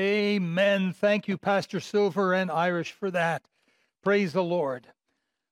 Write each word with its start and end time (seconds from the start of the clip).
Amen. 0.00 0.94
Thank 0.94 1.28
you, 1.28 1.36
Pastor 1.36 1.78
Silver 1.78 2.32
and 2.32 2.50
Irish, 2.50 2.90
for 2.90 3.10
that. 3.10 3.42
Praise 4.02 4.32
the 4.32 4.42
Lord. 4.42 4.86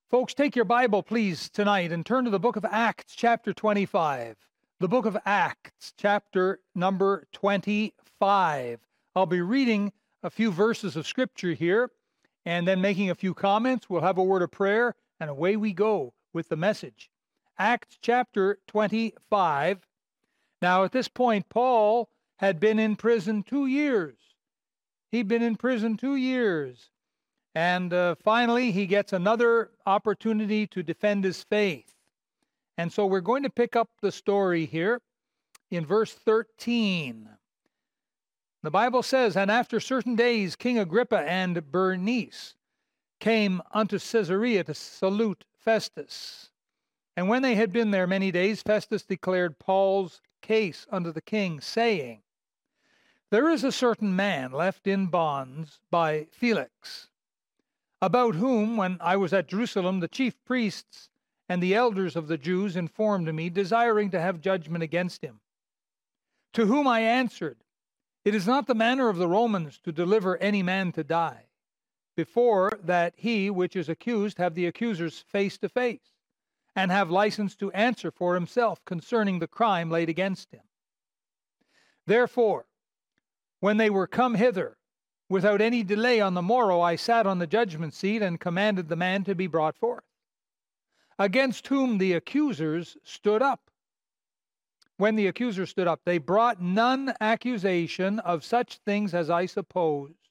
Folks, 0.09 0.33
take 0.33 0.57
your 0.57 0.65
Bible, 0.65 1.03
please, 1.03 1.51
tonight 1.51 1.93
and 1.93 2.07
turn 2.07 2.25
to 2.25 2.31
the 2.31 2.39
book 2.39 2.57
of 2.57 2.65
Acts, 2.65 3.15
chapter 3.15 3.53
25. 3.53 4.39
The 4.81 4.89
book 4.89 5.05
of 5.05 5.19
Acts, 5.27 5.93
chapter 5.99 6.61
number 6.75 7.27
25. 7.35 8.81
I'll 9.15 9.27
be 9.27 9.43
reading 9.43 9.93
a 10.23 10.31
few 10.31 10.51
verses 10.51 10.97
of 10.97 11.07
scripture 11.07 11.53
here 11.53 11.91
and 12.47 12.67
then 12.67 12.81
making 12.81 13.11
a 13.11 13.15
few 13.15 13.35
comments. 13.35 13.91
We'll 13.91 14.01
have 14.01 14.17
a 14.17 14.25
word 14.25 14.41
of 14.41 14.51
prayer, 14.51 14.95
and 15.21 15.29
away 15.29 15.57
we 15.57 15.75
go 15.75 16.15
with 16.33 16.49
the 16.49 16.57
message. 16.57 17.11
Acts 17.59 17.99
chapter 18.01 18.61
25. 18.67 19.87
Now, 20.63 20.85
at 20.85 20.93
this 20.93 21.09
point, 21.09 21.51
Paul 21.51 22.09
had 22.37 22.59
been 22.59 22.79
in 22.79 22.97
prison 22.97 23.43
two 23.43 23.67
years. 23.67 24.15
He'd 25.11 25.29
been 25.29 25.43
in 25.43 25.57
prison 25.57 25.97
two 25.97 26.17
years. 26.17 26.91
And 27.55 27.93
uh, 27.93 28.15
finally, 28.23 28.71
he 28.71 28.87
gets 28.87 29.13
another 29.13 29.71
opportunity 29.87 30.67
to 30.69 30.83
defend 30.83 31.25
his 31.25 31.43
faith. 31.43 31.95
And 32.77 32.93
so 32.93 33.07
we're 33.07 33.21
going 33.21 33.43
to 33.43 33.51
pick 33.51 33.75
up 33.75 33.89
the 34.01 34.13
story 34.13 34.67
here 34.67 35.01
in 35.71 35.85
verse 35.85 36.13
13. 36.13 37.29
The 38.63 38.71
Bible 38.71 39.03
says, 39.03 39.37
And 39.37 39.51
after 39.51 39.81
certain 39.81 40.15
days, 40.15 40.57
King 40.57 40.79
Agrippa 40.79 41.21
and 41.21 41.71
Bernice 41.71 42.55
came 43.19 43.61
unto 43.73 43.99
Caesarea 43.99 44.65
to 44.65 44.75
salute 44.75 45.45
Festus. 45.59 46.51
And 47.17 47.29
when 47.29 47.43
they 47.43 47.57
had 47.57 47.73
been 47.73 47.91
there 47.91 48.07
many 48.07 48.31
days, 48.31 48.63
Festus 48.63 49.03
declared 49.03 49.59
Paul's 49.59 50.21
case 50.41 50.87
unto 50.91 51.11
the 51.11 51.21
king, 51.21 51.61
saying, 51.61 52.23
There 53.31 53.51
is 53.51 53.63
a 53.63 53.73
certain 53.73 54.17
man 54.17 54.53
left 54.53 54.87
in 54.87 55.09
bonds 55.09 55.81
by 55.91 56.29
Felix, 56.33 57.09
about 58.01 58.37
whom, 58.37 58.79
when 58.79 58.97
I 59.03 59.17
was 59.17 59.35
at 59.35 59.49
Jerusalem, 59.49 60.01
the 60.01 60.09
chief 60.09 60.43
priests 60.47 61.11
and 61.47 61.63
the 61.63 61.75
elders 61.75 62.17
of 62.17 62.29
the 62.29 62.39
Jews 62.39 62.75
informed 62.75 63.33
me, 63.35 63.51
desiring 63.51 64.11
to 64.13 64.21
have 64.21 64.41
judgment 64.41 64.83
against 64.83 65.23
him. 65.23 65.41
To 66.55 66.65
whom 66.65 66.87
I 66.87 67.01
answered, 67.01 67.59
It 68.25 68.35
is 68.35 68.47
not 68.47 68.67
the 68.67 68.75
manner 68.75 69.11
of 69.11 69.17
the 69.19 69.29
Romans 69.29 69.79
to 69.81 69.93
deliver 69.93 70.39
any 70.39 70.63
man 70.63 70.93
to 70.93 71.05
die, 71.05 71.49
before 72.17 72.79
that 72.83 73.13
he 73.17 73.51
which 73.51 73.77
is 73.77 73.91
accused 73.91 74.39
have 74.39 74.55
the 74.55 74.67
accusers 74.67 75.19
face 75.19 75.59
to 75.59 75.69
face 75.69 76.15
and 76.75 76.91
have 76.91 77.11
license 77.11 77.55
to 77.57 77.73
answer 77.73 78.11
for 78.11 78.35
himself 78.35 78.83
concerning 78.87 79.39
the 79.39 79.47
crime 79.47 79.91
laid 79.91 80.09
against 80.09 80.51
him. 80.51 80.63
Therefore, 82.07 82.68
when 83.61 83.77
they 83.77 83.91
were 83.91 84.07
come 84.07 84.35
hither, 84.35 84.77
without 85.29 85.61
any 85.61 85.83
delay 85.83 86.21
on 86.21 86.35
the 86.35 86.43
morrow, 86.43 86.81
I 86.81 86.97
sat 86.97 87.27
on 87.27 87.39
the 87.39 87.47
judgment 87.47 87.95
seat 87.95 88.23
and 88.23 88.41
commanded 88.41 88.89
the 88.89 88.97
man 88.97 89.25
to 89.25 89.35
be 89.35 89.47
brought 89.47 89.77
forth, 89.77 90.05
against 91.19 91.67
whom 91.69 91.99
the 91.99 92.13
accusers 92.15 92.97
stood 93.03 93.43
up. 93.43 93.71
When 94.97 95.17
the 95.17 95.29
accusers 95.29 95.71
stood 95.71 95.87
up, 95.87 96.01
they 96.05 96.19
brought 96.19 96.61
none 96.61 97.15
accusation 97.21 98.19
of 98.21 98.45
such 98.45 98.79
things 98.79 99.15
as 99.15 99.31
I 99.31 99.47
supposed, 99.47 100.29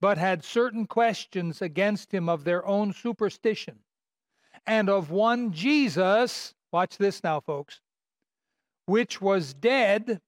but 0.00 0.18
had 0.18 0.44
certain 0.44 0.86
questions 0.86 1.62
against 1.62 2.12
him 2.12 2.28
of 2.28 2.44
their 2.44 2.66
own 2.66 2.92
superstition 2.92 3.80
and 4.66 4.88
of 4.88 5.10
one 5.10 5.52
Jesus, 5.52 6.54
watch 6.72 6.98
this 6.98 7.22
now, 7.22 7.40
folks, 7.40 7.80
which 8.86 9.20
was 9.20 9.54
dead, 9.54 10.20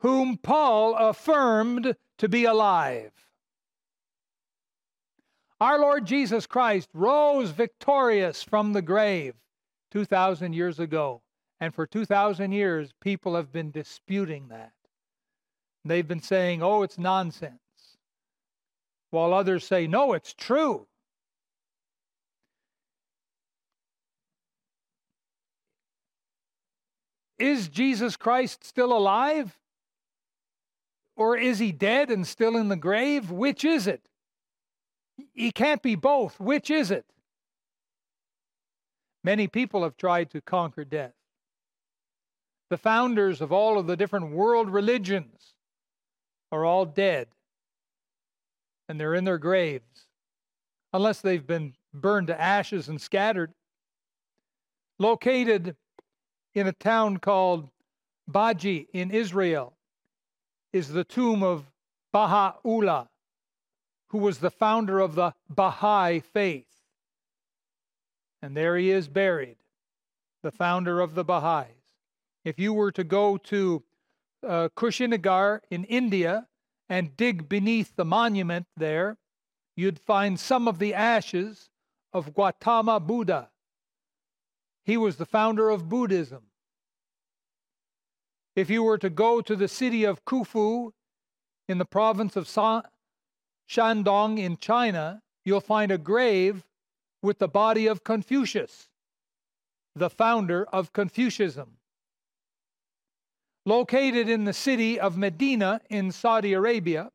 whom 0.00 0.36
Paul 0.36 0.94
affirmed 0.94 1.96
to 2.18 2.28
be 2.28 2.44
alive. 2.44 3.12
Our 5.60 5.78
Lord 5.78 6.06
Jesus 6.06 6.46
Christ 6.46 6.88
rose 6.94 7.50
victorious 7.50 8.42
from 8.42 8.72
the 8.72 8.82
grave 8.82 9.34
2,000 9.90 10.52
years 10.52 10.78
ago. 10.78 11.22
And 11.60 11.74
for 11.74 11.86
2,000 11.86 12.52
years, 12.52 12.92
people 13.00 13.34
have 13.34 13.50
been 13.50 13.72
disputing 13.72 14.48
that. 14.48 14.72
They've 15.84 16.06
been 16.06 16.22
saying, 16.22 16.62
oh, 16.62 16.82
it's 16.82 16.98
nonsense. 16.98 17.58
While 19.10 19.32
others 19.32 19.64
say, 19.64 19.88
no, 19.88 20.12
it's 20.12 20.34
true. 20.34 20.86
Is 27.38 27.68
Jesus 27.68 28.16
Christ 28.16 28.64
still 28.64 28.96
alive? 28.96 29.58
Or 31.18 31.36
is 31.36 31.58
he 31.58 31.72
dead 31.72 32.10
and 32.12 32.24
still 32.24 32.56
in 32.56 32.68
the 32.68 32.76
grave? 32.76 33.32
Which 33.32 33.64
is 33.64 33.88
it? 33.88 34.08
He 35.34 35.50
can't 35.50 35.82
be 35.82 35.96
both. 35.96 36.38
Which 36.38 36.70
is 36.70 36.92
it? 36.92 37.04
Many 39.24 39.48
people 39.48 39.82
have 39.82 39.96
tried 39.96 40.30
to 40.30 40.40
conquer 40.40 40.84
death. 40.84 41.14
The 42.70 42.78
founders 42.78 43.40
of 43.40 43.50
all 43.50 43.80
of 43.80 43.88
the 43.88 43.96
different 43.96 44.30
world 44.30 44.70
religions 44.70 45.54
are 46.52 46.64
all 46.64 46.84
dead, 46.84 47.26
and 48.88 49.00
they're 49.00 49.14
in 49.14 49.24
their 49.24 49.38
graves, 49.38 50.06
unless 50.92 51.20
they've 51.20 51.46
been 51.46 51.74
burned 51.92 52.28
to 52.28 52.40
ashes 52.40 52.88
and 52.88 53.00
scattered. 53.00 53.52
Located 55.00 55.74
in 56.54 56.68
a 56.68 56.72
town 56.72 57.16
called 57.16 57.70
Bahji 58.30 58.86
in 58.92 59.10
Israel 59.10 59.77
is 60.72 60.88
the 60.88 61.04
tomb 61.04 61.42
of 61.42 61.70
Baha'u'llah, 62.12 63.08
who 64.08 64.18
was 64.18 64.38
the 64.38 64.50
founder 64.50 64.98
of 64.98 65.14
the 65.14 65.34
Baha'i 65.48 66.20
faith. 66.20 66.66
And 68.40 68.56
there 68.56 68.76
he 68.76 68.90
is 68.90 69.08
buried, 69.08 69.56
the 70.42 70.50
founder 70.50 71.00
of 71.00 71.14
the 71.14 71.24
Baha'is. 71.24 71.68
If 72.44 72.58
you 72.58 72.72
were 72.72 72.92
to 72.92 73.04
go 73.04 73.36
to 73.36 73.82
uh, 74.46 74.68
Kushinagar 74.76 75.60
in 75.70 75.84
India 75.84 76.46
and 76.88 77.16
dig 77.16 77.48
beneath 77.48 77.96
the 77.96 78.04
monument 78.04 78.66
there, 78.76 79.18
you'd 79.76 79.98
find 79.98 80.38
some 80.38 80.68
of 80.68 80.78
the 80.78 80.94
ashes 80.94 81.68
of 82.12 82.34
Gautama 82.34 83.00
Buddha. 83.00 83.50
He 84.84 84.96
was 84.96 85.16
the 85.16 85.26
founder 85.26 85.68
of 85.68 85.88
Buddhism. 85.88 86.47
If 88.58 88.68
you 88.70 88.82
were 88.82 88.98
to 88.98 89.08
go 89.08 89.40
to 89.40 89.54
the 89.54 89.68
city 89.68 90.02
of 90.02 90.24
Qufu 90.24 90.90
in 91.68 91.78
the 91.78 91.84
province 91.84 92.34
of 92.34 92.48
Shandong 93.70 94.38
in 94.38 94.56
China, 94.56 95.22
you'll 95.44 95.60
find 95.60 95.92
a 95.92 95.96
grave 95.96 96.66
with 97.22 97.38
the 97.38 97.46
body 97.46 97.86
of 97.86 98.02
Confucius, 98.02 98.88
the 99.94 100.10
founder 100.10 100.66
of 100.72 100.92
Confucianism. 100.92 101.76
Located 103.64 104.28
in 104.28 104.42
the 104.42 104.52
city 104.52 104.98
of 104.98 105.16
Medina 105.16 105.80
in 105.88 106.10
Saudi 106.10 106.52
Arabia, 106.52 107.12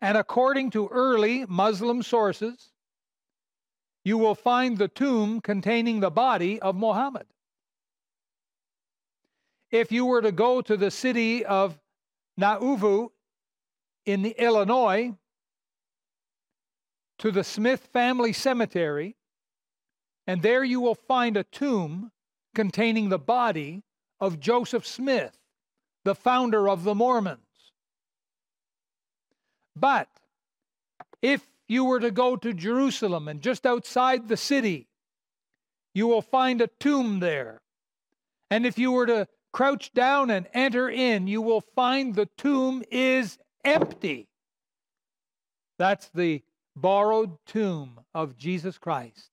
and 0.00 0.18
according 0.18 0.70
to 0.72 0.88
early 0.88 1.46
Muslim 1.46 2.02
sources, 2.02 2.72
you 4.04 4.18
will 4.18 4.34
find 4.34 4.78
the 4.78 4.88
tomb 4.88 5.40
containing 5.40 6.00
the 6.00 6.10
body 6.10 6.60
of 6.60 6.74
Muhammad. 6.74 7.26
If 9.74 9.90
you 9.90 10.06
were 10.06 10.22
to 10.22 10.30
go 10.30 10.60
to 10.60 10.76
the 10.76 10.92
city 10.92 11.44
of 11.44 11.76
Nauvoo 12.36 13.08
in 14.06 14.24
Illinois, 14.24 15.14
to 17.18 17.32
the 17.32 17.42
Smith 17.42 17.88
Family 17.92 18.32
Cemetery, 18.32 19.16
and 20.28 20.42
there 20.42 20.62
you 20.62 20.80
will 20.80 20.94
find 20.94 21.36
a 21.36 21.42
tomb 21.42 22.12
containing 22.54 23.08
the 23.08 23.18
body 23.18 23.82
of 24.20 24.38
Joseph 24.38 24.86
Smith, 24.86 25.36
the 26.04 26.14
founder 26.14 26.68
of 26.68 26.84
the 26.84 26.94
Mormons. 26.94 27.40
But 29.74 30.08
if 31.20 31.44
you 31.66 31.84
were 31.84 31.98
to 31.98 32.12
go 32.12 32.36
to 32.36 32.54
Jerusalem 32.54 33.26
and 33.26 33.40
just 33.40 33.66
outside 33.66 34.28
the 34.28 34.36
city, 34.36 34.86
you 35.94 36.06
will 36.06 36.22
find 36.22 36.60
a 36.60 36.68
tomb 36.78 37.18
there. 37.18 37.60
And 38.52 38.64
if 38.64 38.78
you 38.78 38.92
were 38.92 39.06
to 39.06 39.26
Crouch 39.54 39.92
down 39.92 40.30
and 40.30 40.48
enter 40.52 40.90
in. 40.90 41.28
You 41.28 41.40
will 41.40 41.60
find 41.60 42.12
the 42.12 42.26
tomb 42.36 42.82
is 42.90 43.38
empty. 43.64 44.26
That's 45.78 46.08
the 46.08 46.42
borrowed 46.74 47.38
tomb 47.46 48.00
of 48.12 48.36
Jesus 48.36 48.78
Christ. 48.78 49.30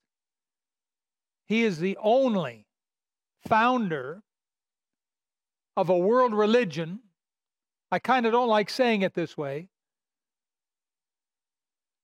He 1.48 1.64
is 1.64 1.80
the 1.80 1.98
only 2.00 2.68
founder 3.48 4.22
of 5.76 5.90
a 5.90 5.98
world 5.98 6.36
religion. 6.36 7.00
I 7.92 7.98
kind 7.98 8.28
of 8.28 8.32
don't 8.32 8.48
like 8.48 8.70
saying 8.70 9.02
it 9.02 9.16
this 9.16 9.36
way. 9.36 9.70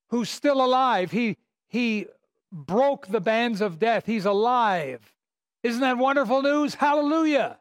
Who's 0.10 0.32
still 0.32 0.66
alive. 0.66 1.12
He, 1.12 1.38
he 1.68 2.08
broke 2.52 3.10
the 3.10 3.22
bands 3.22 3.62
of 3.62 3.78
death. 3.78 4.08
He's 4.08 4.26
alive. 4.26 5.14
Isn't 5.62 5.82
that 5.82 6.00
wonderful 6.00 6.42
news? 6.42 6.74
Hallelujah. 6.74 7.60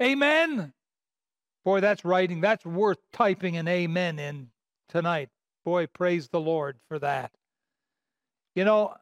Amen. 0.00 0.72
Boy, 1.64 1.80
that's 1.80 2.04
writing. 2.04 2.40
That's 2.40 2.64
worth 2.64 2.98
typing 3.12 3.56
an 3.56 3.68
amen 3.68 4.18
in 4.18 4.50
tonight. 4.88 5.28
Boy, 5.64 5.86
praise 5.86 6.28
the 6.28 6.40
Lord 6.40 6.78
for 6.88 6.98
that. 6.98 7.32
You 8.54 8.64
know, 8.64 8.94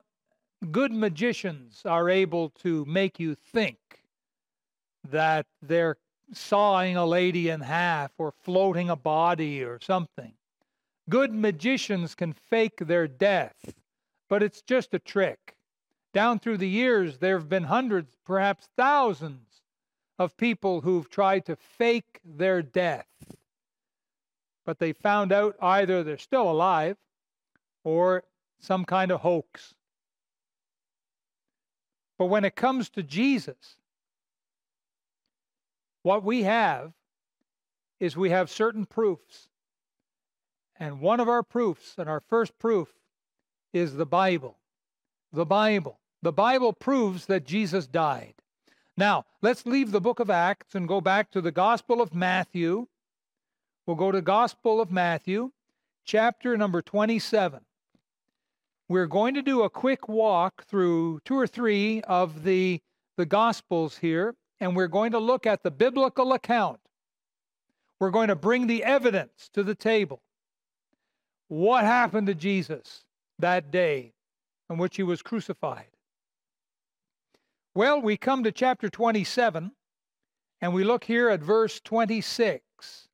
good 0.71 0.93
magicians 0.93 1.83
are 1.85 2.09
able 2.09 2.51
to 2.63 2.85
make 2.85 3.19
you 3.19 3.35
think 3.35 3.79
that 5.09 5.47
they're 5.63 5.97
sawing 6.33 6.97
a 6.97 7.07
lady 7.07 7.49
in 7.49 7.61
half 7.61 8.13
or 8.19 8.33
floating 8.43 8.91
a 8.91 8.97
body 8.97 9.65
or 9.65 9.81
something. 9.81 10.33
Good 11.09 11.33
magicians 11.35 12.15
can 12.15 12.33
fake 12.33 12.77
their 12.79 13.09
death, 13.09 13.75
but 14.29 14.43
it's 14.43 14.63
just 14.63 14.95
a 14.95 14.99
trick. 14.99 15.57
Down 16.13 16.39
through 16.39 16.59
the 16.59 16.69
years, 16.69 17.19
there 17.19 17.39
have 17.39 17.49
been 17.49 17.65
hundreds, 17.65 18.17
perhaps 18.25 18.69
thousands, 18.77 19.50
of 20.20 20.37
people 20.37 20.82
who've 20.82 21.08
tried 21.08 21.46
to 21.46 21.56
fake 21.56 22.20
their 22.22 22.61
death. 22.61 23.06
But 24.67 24.78
they 24.78 24.93
found 24.93 25.32
out 25.32 25.56
either 25.62 26.05
they're 26.05 26.19
still 26.19 26.50
alive 26.50 26.99
or 27.84 28.25
some 28.58 28.84
kind 28.84 29.11
of 29.11 29.20
hoax. 29.22 29.75
But 32.19 32.26
when 32.26 32.44
it 32.44 32.55
comes 32.55 32.90
to 32.90 33.02
Jesus, 33.02 33.76
what 36.02 36.22
we 36.22 36.43
have 36.43 36.93
is 37.99 38.14
we 38.14 38.28
have 38.28 38.50
certain 38.50 38.84
proofs. 38.84 39.49
And 40.78 41.00
one 41.00 41.20
of 41.20 41.31
our 41.31 41.43
proofs, 41.43 41.94
and 41.96 42.11
our 42.11 42.20
first 42.20 42.58
proof, 42.58 42.88
is 43.72 43.94
the 43.94 44.05
Bible. 44.05 44.58
The 45.32 45.46
Bible. 45.46 45.99
The 46.20 46.32
Bible 46.32 46.75
proves 46.75 47.25
that 47.26 47.46
Jesus 47.46 47.87
died. 47.87 48.34
Now, 49.00 49.25
let's 49.41 49.64
leave 49.64 49.93
the 49.93 50.00
book 50.02 50.20
of 50.20 50.29
Acts 50.29 50.75
and 50.75 50.87
go 50.87 51.00
back 51.00 51.31
to 51.31 51.41
the 51.41 51.50
Gospel 51.50 52.02
of 52.02 52.14
Matthew. 52.14 52.87
We'll 53.87 53.97
go 53.97 54.12
to 54.12 54.20
Gospel 54.20 54.79
of 54.79 54.93
Matthew, 54.93 55.52
chapter 56.05 56.55
number 56.55 56.82
27. 56.82 57.61
We're 58.91 59.06
going 59.06 59.32
to 59.37 59.41
do 59.41 59.62
a 59.62 59.70
quick 59.70 60.06
walk 60.06 60.67
through 60.67 61.20
two 61.25 61.38
or 61.38 61.47
three 61.47 62.02
of 62.02 62.44
the, 62.44 62.82
the 63.17 63.25
Gospels 63.25 63.97
here 63.97 64.35
and 64.61 64.76
we're 64.76 64.87
going 64.87 65.12
to 65.12 65.19
look 65.19 65.46
at 65.46 65.62
the 65.62 65.70
biblical 65.70 66.35
account. 66.35 66.81
We're 68.00 68.11
going 68.11 68.29
to 68.29 68.37
bring 68.37 68.67
the 68.67 68.85
evidence 68.85 69.49
to 69.55 69.62
the 69.62 69.75
table. 69.75 70.20
What 71.49 71.85
happened 71.85 72.26
to 72.26 72.35
Jesus 72.35 73.06
that 73.38 73.70
day 73.70 74.12
on 74.69 74.76
which 74.76 74.96
he 74.96 75.03
was 75.03 75.23
crucified? 75.23 75.88
Well, 77.75 78.02
we 78.02 78.17
come 78.17 78.43
to 78.43 78.50
chapter 78.50 78.88
27 78.88 79.70
and 80.61 80.75
we 80.75 80.82
look 80.82 81.05
here 81.05 81.28
at 81.28 81.40
verse 81.40 81.78
26. 81.81 83.08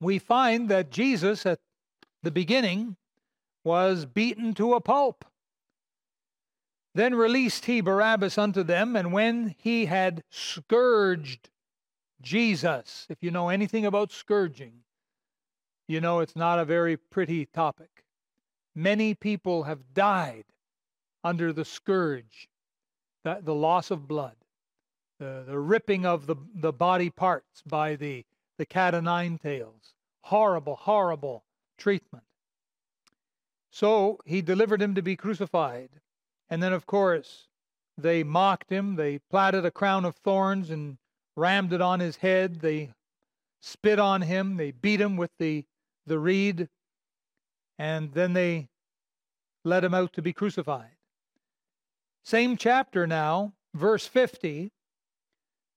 We 0.00 0.18
find 0.20 0.68
that 0.68 0.90
Jesus 0.90 1.44
at 1.44 1.58
the 2.22 2.30
beginning 2.30 2.96
was 3.64 4.06
beaten 4.06 4.54
to 4.54 4.74
a 4.74 4.80
pulp. 4.80 5.24
Then 6.94 7.14
released 7.14 7.64
he 7.64 7.80
Barabbas 7.80 8.38
unto 8.38 8.62
them, 8.62 8.94
and 8.96 9.12
when 9.12 9.54
he 9.58 9.86
had 9.86 10.22
scourged 10.30 11.50
Jesus, 12.22 13.06
if 13.10 13.18
you 13.20 13.30
know 13.30 13.48
anything 13.48 13.84
about 13.84 14.12
scourging, 14.12 14.84
you 15.88 16.00
know 16.00 16.20
it's 16.20 16.36
not 16.36 16.58
a 16.58 16.64
very 16.64 16.96
pretty 16.96 17.46
topic. 17.46 18.04
Many 18.74 19.14
people 19.14 19.64
have 19.64 19.92
died 19.92 20.44
under 21.26 21.52
the 21.52 21.64
scourge, 21.64 22.48
the, 23.24 23.40
the 23.42 23.54
loss 23.54 23.90
of 23.90 24.06
blood, 24.06 24.36
the, 25.18 25.42
the 25.46 25.58
ripping 25.58 26.06
of 26.06 26.26
the, 26.26 26.36
the 26.54 26.72
body 26.72 27.10
parts 27.10 27.62
by 27.66 27.96
the, 27.96 28.24
the 28.58 28.66
cat 28.66 28.94
o' 28.94 29.00
nine 29.00 29.36
tails. 29.36 29.94
Horrible, 30.22 30.76
horrible 30.76 31.42
treatment. 31.78 32.24
So 33.72 34.20
he 34.24 34.40
delivered 34.40 34.80
him 34.80 34.94
to 34.94 35.02
be 35.02 35.16
crucified. 35.16 35.90
And 36.48 36.62
then, 36.62 36.72
of 36.72 36.86
course, 36.86 37.48
they 37.98 38.22
mocked 38.22 38.70
him. 38.70 38.94
They 38.94 39.18
platted 39.18 39.66
a 39.66 39.70
crown 39.70 40.04
of 40.04 40.14
thorns 40.16 40.70
and 40.70 40.96
rammed 41.34 41.72
it 41.72 41.80
on 41.80 41.98
his 41.98 42.16
head. 42.16 42.60
They 42.60 42.92
spit 43.60 43.98
on 43.98 44.22
him. 44.22 44.56
They 44.56 44.70
beat 44.70 45.00
him 45.00 45.16
with 45.16 45.32
the, 45.40 45.64
the 46.06 46.20
reed. 46.20 46.68
And 47.80 48.12
then 48.12 48.32
they 48.32 48.68
led 49.64 49.82
him 49.82 49.92
out 49.92 50.12
to 50.12 50.22
be 50.22 50.32
crucified. 50.32 50.95
Same 52.26 52.56
chapter 52.56 53.06
now, 53.06 53.52
verse 53.72 54.04
50. 54.08 54.72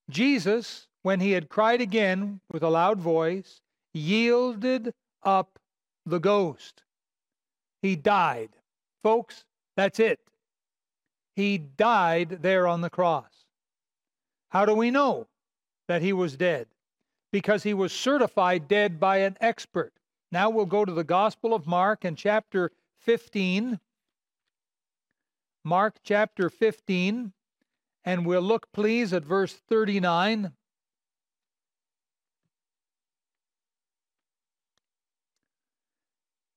Jesus, 0.10 0.88
when 1.04 1.20
he 1.20 1.34
had 1.34 1.48
cried 1.48 1.80
again 1.80 2.42
with 2.52 2.64
a 2.64 2.70
loud 2.70 3.00
voice, 3.00 3.62
yielded 3.94 4.96
up 5.22 5.60
the 6.08 6.18
ghost. 6.18 6.82
He 7.84 7.96
died. 7.96 8.50
Folks, 9.04 9.46
that's 9.78 10.00
it. 10.00 10.22
He 11.36 11.60
died 11.60 12.40
there 12.42 12.66
on 12.66 12.82
the 12.82 12.90
cross. 12.90 13.46
How 14.50 14.66
do 14.66 14.74
we 14.74 14.90
know 14.90 15.28
that 15.88 16.02
he 16.02 16.14
was 16.14 16.36
dead? 16.36 16.66
Because 17.32 17.62
he 17.62 17.76
was 17.76 17.94
certified 17.94 18.68
dead 18.68 19.00
by 19.00 19.18
an 19.18 19.38
expert. 19.40 19.94
Now 20.32 20.50
we'll 20.50 20.66
go 20.66 20.84
to 20.84 20.94
the 20.94 21.04
Gospel 21.04 21.54
of 21.54 21.68
Mark 21.68 22.04
and 22.04 22.18
chapter 22.18 22.72
15. 23.02 23.80
Mark 25.64 25.98
chapter 26.04 26.50
15, 26.50 27.34
and 28.06 28.26
we'll 28.26 28.42
look, 28.42 28.72
please, 28.72 29.14
at 29.14 29.26
verse 29.26 29.54
39. 29.54 30.54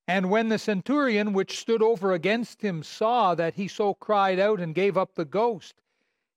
And 0.07 0.31
when 0.31 0.49
the 0.49 0.59
centurion 0.59 1.33
which 1.33 1.59
stood 1.59 1.83
over 1.83 2.13
against 2.13 2.63
him 2.63 2.83
saw 2.83 3.35
that 3.35 3.55
he 3.55 3.67
so 3.67 3.95
cried 3.95 4.39
out 4.39 4.61
and 4.61 4.75
gave 4.75 4.97
up 4.97 5.15
the 5.15 5.25
ghost, 5.25 5.75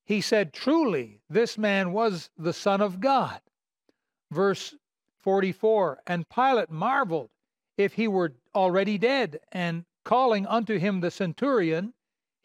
he 0.05 0.21
said, 0.21 0.53
Truly, 0.53 1.21
this 1.29 1.57
man 1.57 1.91
was 1.91 2.29
the 2.37 2.53
Son 2.53 2.79
of 2.79 2.99
God. 2.99 3.41
Verse 4.31 4.75
44 5.19 5.99
And 6.07 6.29
Pilate 6.29 6.69
marveled 6.69 7.29
if 7.77 7.93
he 7.93 8.07
were 8.07 8.33
already 8.53 8.97
dead, 8.97 9.39
and 9.51 9.85
calling 10.03 10.45
unto 10.45 10.77
him 10.77 11.01
the 11.01 11.11
centurion, 11.11 11.93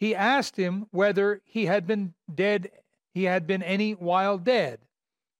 he 0.01 0.15
asked 0.15 0.57
him 0.57 0.87
whether 0.91 1.43
he 1.45 1.67
had 1.67 1.87
been 1.87 2.15
dead, 2.35 2.71
he 3.13 3.25
had 3.25 3.47
been 3.47 3.63
any 3.63 3.93
while 3.93 4.39
dead. 4.39 4.81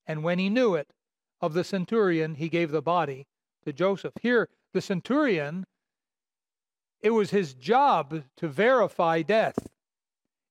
And 0.05 0.23
when 0.23 0.37
he 0.37 0.49
knew 0.49 0.75
it 0.75 0.93
of 1.41 1.53
the 1.53 1.63
centurion, 1.63 2.35
he 2.35 2.47
gave 2.47 2.69
the 2.69 2.81
body 2.81 3.25
to 3.65 3.73
Joseph. 3.73 4.13
Here, 4.21 4.49
the 4.71 4.81
centurion 4.81 5.65
it 7.01 7.09
was 7.09 7.31
his 7.31 7.55
job 7.55 8.23
to 8.37 8.47
verify 8.47 9.23
death. 9.23 9.67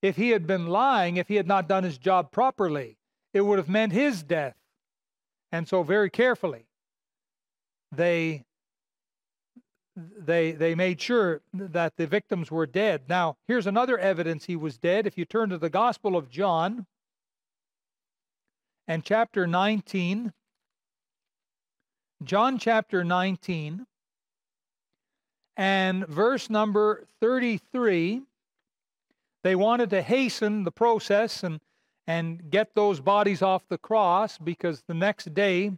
If 0.03 0.17
he 0.17 0.31
had 0.31 0.49
been 0.49 0.67
lying, 0.67 1.17
if 1.17 1.29
he 1.29 1.37
had 1.37 1.47
not 1.47 1.69
done 1.69 1.85
his 1.85 1.97
job 1.97 2.33
properly, 2.33 2.99
it 3.33 3.43
would 3.43 3.59
have 3.59 3.69
meant 3.69 3.93
his 3.93 4.25
death. 4.25 4.57
And 5.53 5.69
so, 5.69 5.85
very 5.85 6.11
carefully, 6.11 6.67
they 7.93 8.45
they 10.19 10.53
they 10.53 10.75
made 10.75 11.01
sure 11.01 11.41
that 11.53 11.97
the 11.97 12.07
victims 12.07 12.51
were 12.51 12.67
dead. 12.67 13.03
Now, 13.09 13.37
here's 13.47 13.67
another 13.67 13.99
evidence 13.99 14.45
he 14.45 14.57
was 14.57 14.79
dead. 14.79 15.07
If 15.07 15.19
you 15.19 15.25
turn 15.25 15.51
to 15.51 15.59
the 15.59 15.71
Gospel 15.71 16.17
of 16.17 16.29
John 16.29 16.87
and 18.89 19.05
chapter 19.05 19.47
19, 19.47 20.33
John 22.23 22.59
chapter 22.59 23.05
19 23.05 23.87
and 25.57 26.07
verse 26.07 26.51
number 26.51 27.07
33, 27.21 28.23
they 29.43 29.55
wanted 29.55 29.91
to 29.91 30.03
hasten 30.03 30.65
the 30.65 30.73
process 30.73 31.43
and, 31.43 31.61
and 32.07 32.51
get 32.51 32.75
those 32.75 33.01
bodies 33.01 33.43
off 33.43 33.69
the 33.69 33.79
cross 33.79 34.39
because 34.39 34.83
the 34.87 34.95
next 34.95 35.35
day 35.35 35.73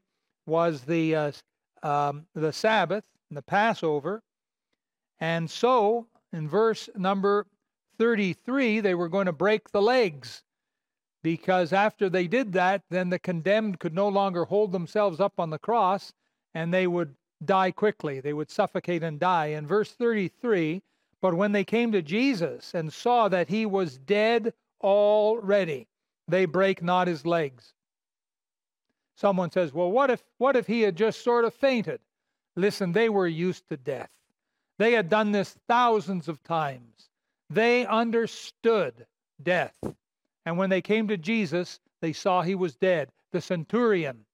was 0.46 0.82
the, 0.82 1.14
uh, 1.14 1.32
um, 1.82 2.26
the 2.34 2.52
Sabbath, 2.52 3.04
the 3.34 3.42
Passover. 3.42 4.22
And 5.20 5.50
so, 5.50 6.06
in 6.32 6.48
verse 6.48 6.88
number 6.96 7.46
33, 7.98 8.80
they 8.80 8.94
were 8.94 9.08
going 9.08 9.26
to 9.26 9.32
break 9.32 9.70
the 9.70 9.82
legs 9.82 10.42
because 11.22 11.72
after 11.72 12.08
they 12.08 12.26
did 12.26 12.52
that, 12.52 12.82
then 12.90 13.10
the 13.10 13.18
condemned 13.18 13.78
could 13.78 13.94
no 13.94 14.08
longer 14.08 14.44
hold 14.44 14.72
themselves 14.72 15.20
up 15.20 15.38
on 15.38 15.50
the 15.50 15.58
cross 15.58 16.12
and 16.54 16.72
they 16.72 16.86
would 16.86 17.14
die 17.44 17.70
quickly. 17.70 18.20
They 18.20 18.32
would 18.32 18.50
suffocate 18.50 19.02
and 19.02 19.18
die. 19.18 19.46
In 19.46 19.66
verse 19.66 19.92
33, 19.92 20.82
but 21.20 21.34
when 21.34 21.52
they 21.52 21.64
came 21.64 21.92
to 21.92 22.02
Jesus 22.02 22.74
and 22.74 22.92
saw 22.92 23.28
that 23.28 23.48
he 23.48 23.64
was 23.66 23.98
dead 23.98 24.52
already, 24.80 25.86
they 26.26 26.44
break 26.44 26.82
not 26.82 27.06
his 27.06 27.24
legs. 27.24 27.74
Someone 29.14 29.50
says, 29.50 29.72
"Well, 29.72 29.90
what 29.90 30.10
if 30.10 30.24
what 30.38 30.56
if 30.56 30.66
he 30.66 30.80
had 30.80 30.96
just 30.96 31.22
sort 31.22 31.44
of 31.44 31.54
fainted?" 31.54 32.00
Listen, 32.56 32.92
they 32.92 33.08
were 33.08 33.26
used 33.26 33.68
to 33.68 33.76
death. 33.76 34.10
They 34.78 34.92
had 34.92 35.08
done 35.08 35.32
this 35.32 35.56
thousands 35.68 36.28
of 36.28 36.42
times. 36.42 37.08
They 37.48 37.86
understood 37.86 39.06
death. 39.42 39.76
And 40.44 40.58
when 40.58 40.70
they 40.70 40.82
came 40.82 41.08
to 41.08 41.16
Jesus, 41.16 41.80
they 42.00 42.12
saw 42.12 42.42
he 42.42 42.54
was 42.54 42.76
dead. 42.76 43.10
The 43.30 43.40
centurion, 43.40 44.24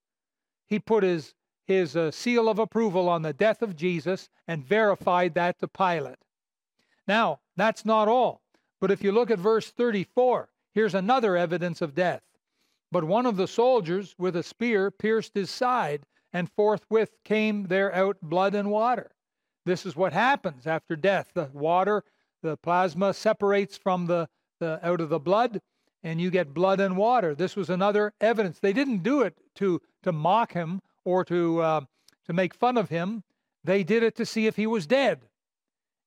he 0.65 0.79
put 0.79 1.03
his 1.03 1.33
his 1.69 1.95
uh, 1.95 2.09
seal 2.09 2.49
of 2.49 2.57
approval 2.57 3.07
on 3.07 3.21
the 3.21 3.31
death 3.31 3.61
of 3.61 3.75
Jesus 3.75 4.27
and 4.47 4.65
verified 4.65 5.35
that 5.35 5.59
to 5.59 5.67
Pilate. 5.67 6.17
Now, 7.07 7.41
that's 7.55 7.85
not 7.85 8.07
all. 8.07 8.41
But 8.81 8.89
if 8.89 9.03
you 9.03 9.11
look 9.11 9.29
at 9.29 9.37
verse 9.37 9.69
34, 9.69 10.49
here's 10.73 10.95
another 10.95 11.37
evidence 11.37 11.83
of 11.83 11.93
death. 11.93 12.23
But 12.91 13.03
one 13.03 13.27
of 13.27 13.37
the 13.37 13.47
soldiers 13.47 14.15
with 14.17 14.35
a 14.35 14.41
spear 14.41 14.89
pierced 14.89 15.35
his 15.35 15.51
side, 15.51 16.01
and 16.33 16.49
forthwith 16.51 17.11
came 17.23 17.67
there 17.67 17.93
out 17.93 18.17
blood 18.21 18.55
and 18.55 18.69
water. 18.69 19.11
This 19.65 19.85
is 19.85 19.95
what 19.95 20.13
happens 20.13 20.65
after 20.67 20.95
death. 20.95 21.31
The 21.33 21.49
water, 21.53 22.03
the 22.41 22.57
plasma 22.57 23.13
separates 23.13 23.77
from 23.77 24.07
the, 24.07 24.29
the 24.59 24.79
out 24.83 25.01
of 25.01 25.09
the 25.09 25.19
blood, 25.19 25.61
and 26.03 26.19
you 26.21 26.31
get 26.31 26.53
blood 26.53 26.79
and 26.79 26.95
water. 26.97 27.35
This 27.35 27.55
was 27.55 27.69
another 27.69 28.13
evidence. 28.21 28.59
They 28.59 28.73
didn't 28.73 29.03
do 29.03 29.21
it 29.21 29.37
to 29.55 29.81
to 30.03 30.11
mock 30.11 30.53
him 30.53 30.81
or 31.03 31.25
to 31.25 31.61
uh, 31.61 31.81
to 32.25 32.33
make 32.33 32.53
fun 32.53 32.77
of 32.77 32.89
him. 32.89 33.23
They 33.63 33.83
did 33.83 34.03
it 34.03 34.15
to 34.15 34.25
see 34.25 34.47
if 34.47 34.55
he 34.55 34.67
was 34.67 34.87
dead. 34.87 35.27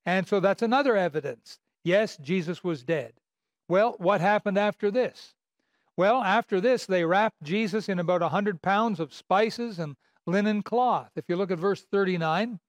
And 0.06 0.26
so 0.26 0.40
that's 0.40 0.62
another 0.62 0.96
evidence. 0.96 1.58
Yes, 1.84 2.16
Jesus 2.16 2.64
was 2.64 2.82
dead. 2.82 3.12
Well, 3.68 3.94
what 3.98 4.20
happened 4.20 4.58
after 4.58 4.90
this? 4.90 5.34
Well, 5.96 6.22
after 6.22 6.60
this, 6.60 6.86
they 6.86 7.04
wrapped 7.04 7.42
Jesus 7.42 7.88
in 7.88 7.98
about 7.98 8.22
a 8.22 8.32
100 8.32 8.62
pounds 8.62 8.98
of 8.98 9.12
spices 9.12 9.78
and 9.78 9.96
linen 10.26 10.62
cloth. 10.62 11.10
If 11.16 11.24
you 11.28 11.36
look 11.36 11.50
at 11.50 11.58
verse 11.58 11.82
39, 11.82 12.60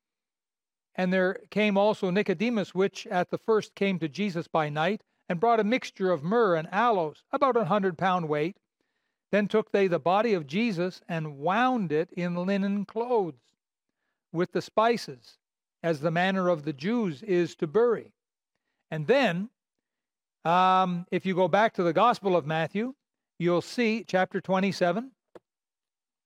and 0.95 1.12
there 1.12 1.39
came 1.50 1.77
also 1.77 2.10
Nicodemus, 2.10 2.75
which 2.75 3.07
at 3.07 3.29
the 3.29 3.38
first 3.38 3.75
came 3.75 4.00
to 4.00 4.07
Jesus 4.07 4.48
by 4.48 4.69
night, 4.69 5.01
and 5.29 5.39
brought 5.39 5.60
a 5.60 5.63
mixture 5.63 6.12
of 6.12 6.24
myrrh 6.24 6.55
and 6.55 6.67
aloes, 6.72 7.24
about 7.31 7.57
a 7.57 7.65
hundred 7.65 7.98
pound 7.98 8.27
weight. 8.27 8.57
Then 9.31 9.48
took 9.48 9.72
they 9.72 9.88
the 9.88 10.00
body 10.00 10.33
of 10.33 10.45
Jesus 10.45 11.01
and 11.10 11.38
wound 11.39 11.91
it 11.91 12.12
in 12.12 12.36
linen 12.36 12.86
clothes 12.86 13.39
with 14.31 14.51
the 14.51 14.62
spices, 14.62 15.38
as 15.81 16.01
the 16.01 16.12
manner 16.12 16.50
of 16.50 16.65
the 16.65 16.74
Jews 16.74 17.24
is 17.24 17.55
to 17.55 17.67
bury. 17.67 18.13
And 18.91 19.07
then, 19.07 19.50
um, 20.45 21.07
if 21.12 21.25
you 21.25 21.33
go 21.33 21.48
back 21.48 21.74
to 21.75 21.83
the 21.83 21.93
Gospel 21.93 22.36
of 22.36 22.45
Matthew, 22.45 22.93
you'll 23.39 23.62
see, 23.62 24.03
chapter 24.07 24.39
27, 24.39 25.12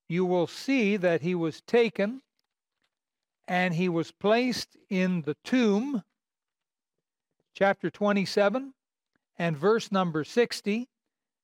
you 0.09 0.25
will 0.25 0.47
see 0.47 0.97
that 0.97 1.21
he 1.21 1.35
was 1.35 1.61
taken 1.61 2.21
and 3.47 3.73
he 3.73 3.89
was 3.89 4.11
placed 4.11 4.77
in 4.89 5.21
the 5.21 5.35
tomb, 5.43 6.03
chapter 7.53 7.89
27 7.89 8.73
and 9.37 9.57
verse 9.57 9.91
number 9.91 10.23
60. 10.23 10.87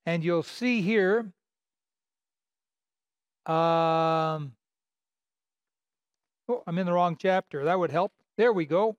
And 0.06 0.24
you'll 0.24 0.44
see 0.44 0.82
here, 0.82 1.32
um, 3.46 4.54
oh, 6.50 6.64
I'm 6.68 6.78
in 6.78 6.86
the 6.86 6.94
wrong 6.94 7.16
chapter. 7.18 7.64
That 7.64 7.80
would 7.80 7.92
help. 7.92 8.12
There 8.38 8.52
we 8.52 8.66
go. 8.66 8.98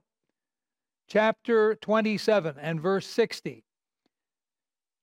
Chapter 1.09 1.75
27 1.77 2.57
and 2.59 2.81
verse 2.81 3.07
60. 3.07 3.64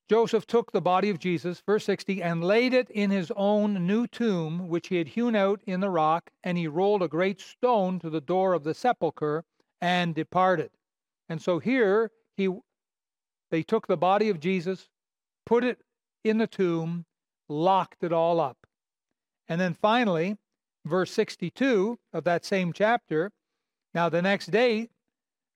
Joseph 0.10 0.46
took 0.46 0.72
the 0.72 0.81
body 0.81 1.10
of 1.10 1.20
Jesus, 1.20 1.62
verse 1.65 1.86
60, 1.86 2.22
and 2.22 2.43
laid 2.43 2.74
it 2.74 2.89
in 2.89 3.12
his 3.12 3.31
own 3.36 3.88
new 3.88 4.08
tomb, 4.08 4.67
which 4.67 4.89
he 4.89 4.98
had 4.98 5.08
hewn 5.08 5.36
out 5.36 5.62
in 5.65 5.79
the 5.79 5.89
rock, 5.89 6.31
and 6.43 6.58
he 6.58 6.67
rolled 6.67 7.01
a 7.01 7.08
great 7.08 7.39
stone 7.39 7.98
to 8.00 8.10
the 8.10 8.20
door 8.20 8.53
of 8.53 8.63
the 8.63 8.74
sepulchre 8.74 9.46
and 9.79 10.13
departed. 10.13 10.72
And 11.29 11.41
so 11.41 11.60
here 11.60 12.12
he 12.36 12.50
they 13.51 13.63
took 13.63 13.88
the 13.88 13.98
body 13.98 14.29
of 14.29 14.39
Jesus, 14.39 14.89
put 15.46 15.63
it 15.63 15.79
in 16.24 16.38
the 16.38 16.48
tomb, 16.48 17.05
locked 17.50 18.03
it 18.03 18.13
all 18.13 18.39
up. 18.39 18.58
And 19.48 19.60
then 19.60 19.74
finally, 19.74 20.38
verse 20.86 21.12
62 21.12 22.00
of 22.13 22.24
that 22.24 22.46
same 22.46 22.74
chapter, 22.74 23.31
now 23.93 24.08
the 24.10 24.22
next 24.22 24.48
day 24.48 24.89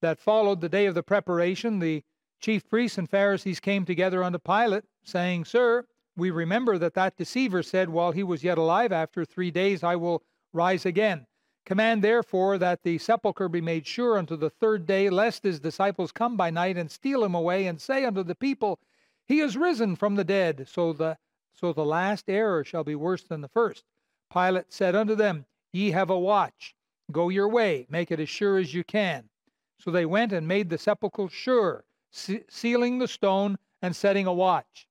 that 0.02 0.20
followed 0.20 0.60
the 0.60 0.70
day 0.70 0.86
of 0.86 0.96
the 0.96 1.04
preparation, 1.04 1.80
the 1.80 2.04
chief 2.46 2.70
priests 2.70 3.00
and 3.00 3.10
Pharisees 3.10 3.60
came 3.60 3.86
together 3.86 4.24
unto 4.24 4.38
Pilate, 4.38 4.84
saying, 5.04 5.46
Sir, 5.46 5.88
we 6.16 6.30
remember 6.30 6.78
that 6.78 6.94
that 6.94 7.18
deceiver 7.18 7.64
said 7.64 7.90
while 7.90 8.12
he 8.12 8.22
was 8.22 8.44
yet 8.44 8.60
alive, 8.60 8.92
After 8.92 9.26
three 9.26 9.50
days 9.50 9.84
I 9.84 9.96
will 9.96 10.22
rise 10.54 10.86
again. 10.86 11.26
Command 11.66 12.04
therefore 12.04 12.60
that 12.60 12.84
the 12.84 13.00
sepulchre 13.00 13.50
be 13.50 13.62
made 13.62 13.88
sure 13.88 14.16
unto 14.20 14.36
the 14.36 14.52
third 14.52 14.86
day, 14.86 15.10
lest 15.10 15.42
his 15.42 15.60
disciples 15.60 16.12
come 16.12 16.38
by 16.38 16.52
night 16.52 16.78
and 16.78 16.92
steal 16.92 17.24
him 17.24 17.34
away, 17.34 17.66
and 17.66 17.82
say 17.82 18.06
unto 18.06 18.22
the 18.22 18.36
people, 18.36 18.80
He 19.28 19.40
is 19.40 19.58
risen 19.58 19.96
from 19.96 20.14
the 20.14 20.24
dead. 20.24 20.68
So 20.68 20.94
the 20.94 21.18
so 21.56 21.74
the 21.74 21.84
last 21.84 22.30
error 22.30 22.64
shall 22.64 22.84
be 22.84 22.94
worse 22.94 23.24
than 23.24 23.42
the 23.42 23.48
first. 23.48 23.86
Pilate 24.32 24.72
said 24.72 24.94
unto 24.94 25.16
them, 25.16 25.48
Ye 25.74 25.90
have 25.90 26.12
a 26.12 26.20
watch. 26.20 26.76
Go 27.12 27.30
your 27.30 27.48
way, 27.48 27.88
make 27.90 28.12
it 28.12 28.20
as 28.20 28.30
sure 28.30 28.60
as 28.60 28.76
you 28.76 28.84
can. 28.84 29.30
So 29.80 29.90
they 29.90 30.06
went 30.06 30.32
and 30.32 30.48
made 30.48 30.70
the 30.70 30.78
sepulchre 30.78 31.28
sure 31.30 31.86
sealing 32.50 33.00
the 33.00 33.08
stone 33.08 33.58
and 33.82 33.96
setting 33.96 34.26
a 34.28 34.34
watch. 34.34 34.88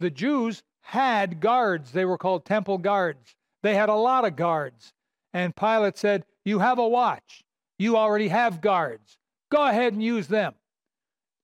The 0.00 0.10
Jews 0.10 0.62
had 0.80 1.40
guards. 1.40 1.92
They 1.92 2.04
were 2.04 2.18
called 2.18 2.44
temple 2.44 2.78
guards. 2.78 3.34
They 3.62 3.74
had 3.74 3.88
a 3.88 3.94
lot 3.94 4.24
of 4.24 4.36
guards. 4.36 4.92
And 5.32 5.54
Pilate 5.56 5.98
said, 5.98 6.24
You 6.44 6.58
have 6.58 6.78
a 6.78 6.88
watch. 6.88 7.44
You 7.78 7.96
already 7.96 8.28
have 8.28 8.60
guards. 8.60 9.18
Go 9.50 9.66
ahead 9.66 9.92
and 9.92 10.02
use 10.02 10.28
them. 10.28 10.54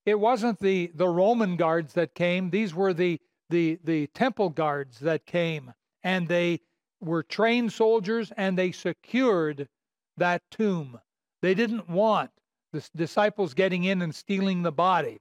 It 0.05 0.19
wasn't 0.19 0.59
the, 0.61 0.91
the 0.95 1.09
Roman 1.09 1.57
guards 1.57 1.95
that 1.95 2.14
came, 2.14 2.50
these 2.50 2.75
were 2.75 2.93
the, 2.93 3.21
the, 3.50 3.79
the 3.85 4.09
temple 4.09 4.50
guards 4.50 4.99
that 5.00 5.26
came. 5.26 5.73
And 6.02 6.26
they 6.26 6.61
were 7.00 7.23
trained 7.23 7.73
soldiers 7.73 8.33
and 8.37 8.59
they 8.59 8.73
secured 8.73 9.69
that 10.17 10.43
tomb. 10.50 10.99
They 11.41 11.55
didn't 11.55 11.88
want 11.88 12.31
the 12.73 12.88
disciples 12.97 13.55
getting 13.55 13.85
in 13.85 14.02
and 14.02 14.14
stealing 14.14 14.62
the 14.62 14.73
body. 14.73 15.21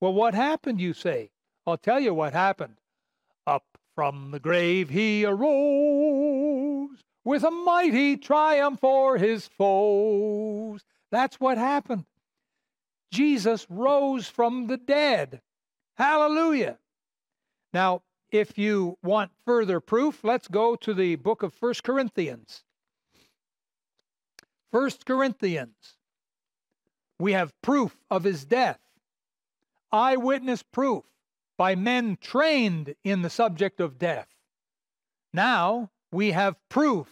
Well, 0.00 0.12
what 0.12 0.34
happened, 0.34 0.80
you 0.80 0.92
say? 0.92 1.30
I'll 1.66 1.76
tell 1.76 2.00
you 2.00 2.14
what 2.14 2.32
happened. 2.32 2.76
Up 3.46 3.64
from 3.94 4.30
the 4.30 4.40
grave 4.40 4.90
he 4.90 5.24
arose 5.24 6.98
with 7.24 7.44
a 7.44 7.50
mighty 7.50 8.16
triumph 8.16 8.80
for 8.80 9.18
his 9.18 9.46
foes. 9.46 10.84
That's 11.10 11.38
what 11.38 11.58
happened. 11.58 12.04
Jesus 13.10 13.66
rose 13.68 14.28
from 14.28 14.66
the 14.66 14.76
dead. 14.76 15.40
Hallelujah. 15.96 16.78
Now, 17.72 18.02
if 18.30 18.56
you 18.56 18.96
want 19.02 19.32
further 19.44 19.80
proof, 19.80 20.22
let's 20.22 20.48
go 20.48 20.76
to 20.76 20.94
the 20.94 21.16
book 21.16 21.42
of 21.42 21.52
First 21.52 21.82
Corinthians. 21.82 22.62
First 24.70 25.04
Corinthians 25.04 25.96
we 27.20 27.32
have 27.32 27.52
proof 27.62 27.96
of 28.10 28.24
his 28.24 28.44
death, 28.44 28.80
eyewitness 29.92 30.62
proof 30.62 31.04
by 31.58 31.74
men 31.74 32.16
trained 32.20 32.94
in 33.04 33.22
the 33.22 33.30
subject 33.30 33.80
of 33.80 33.98
death. 33.98 34.28
Now 35.32 35.90
we 36.10 36.30
have 36.30 36.56
proof 36.68 37.08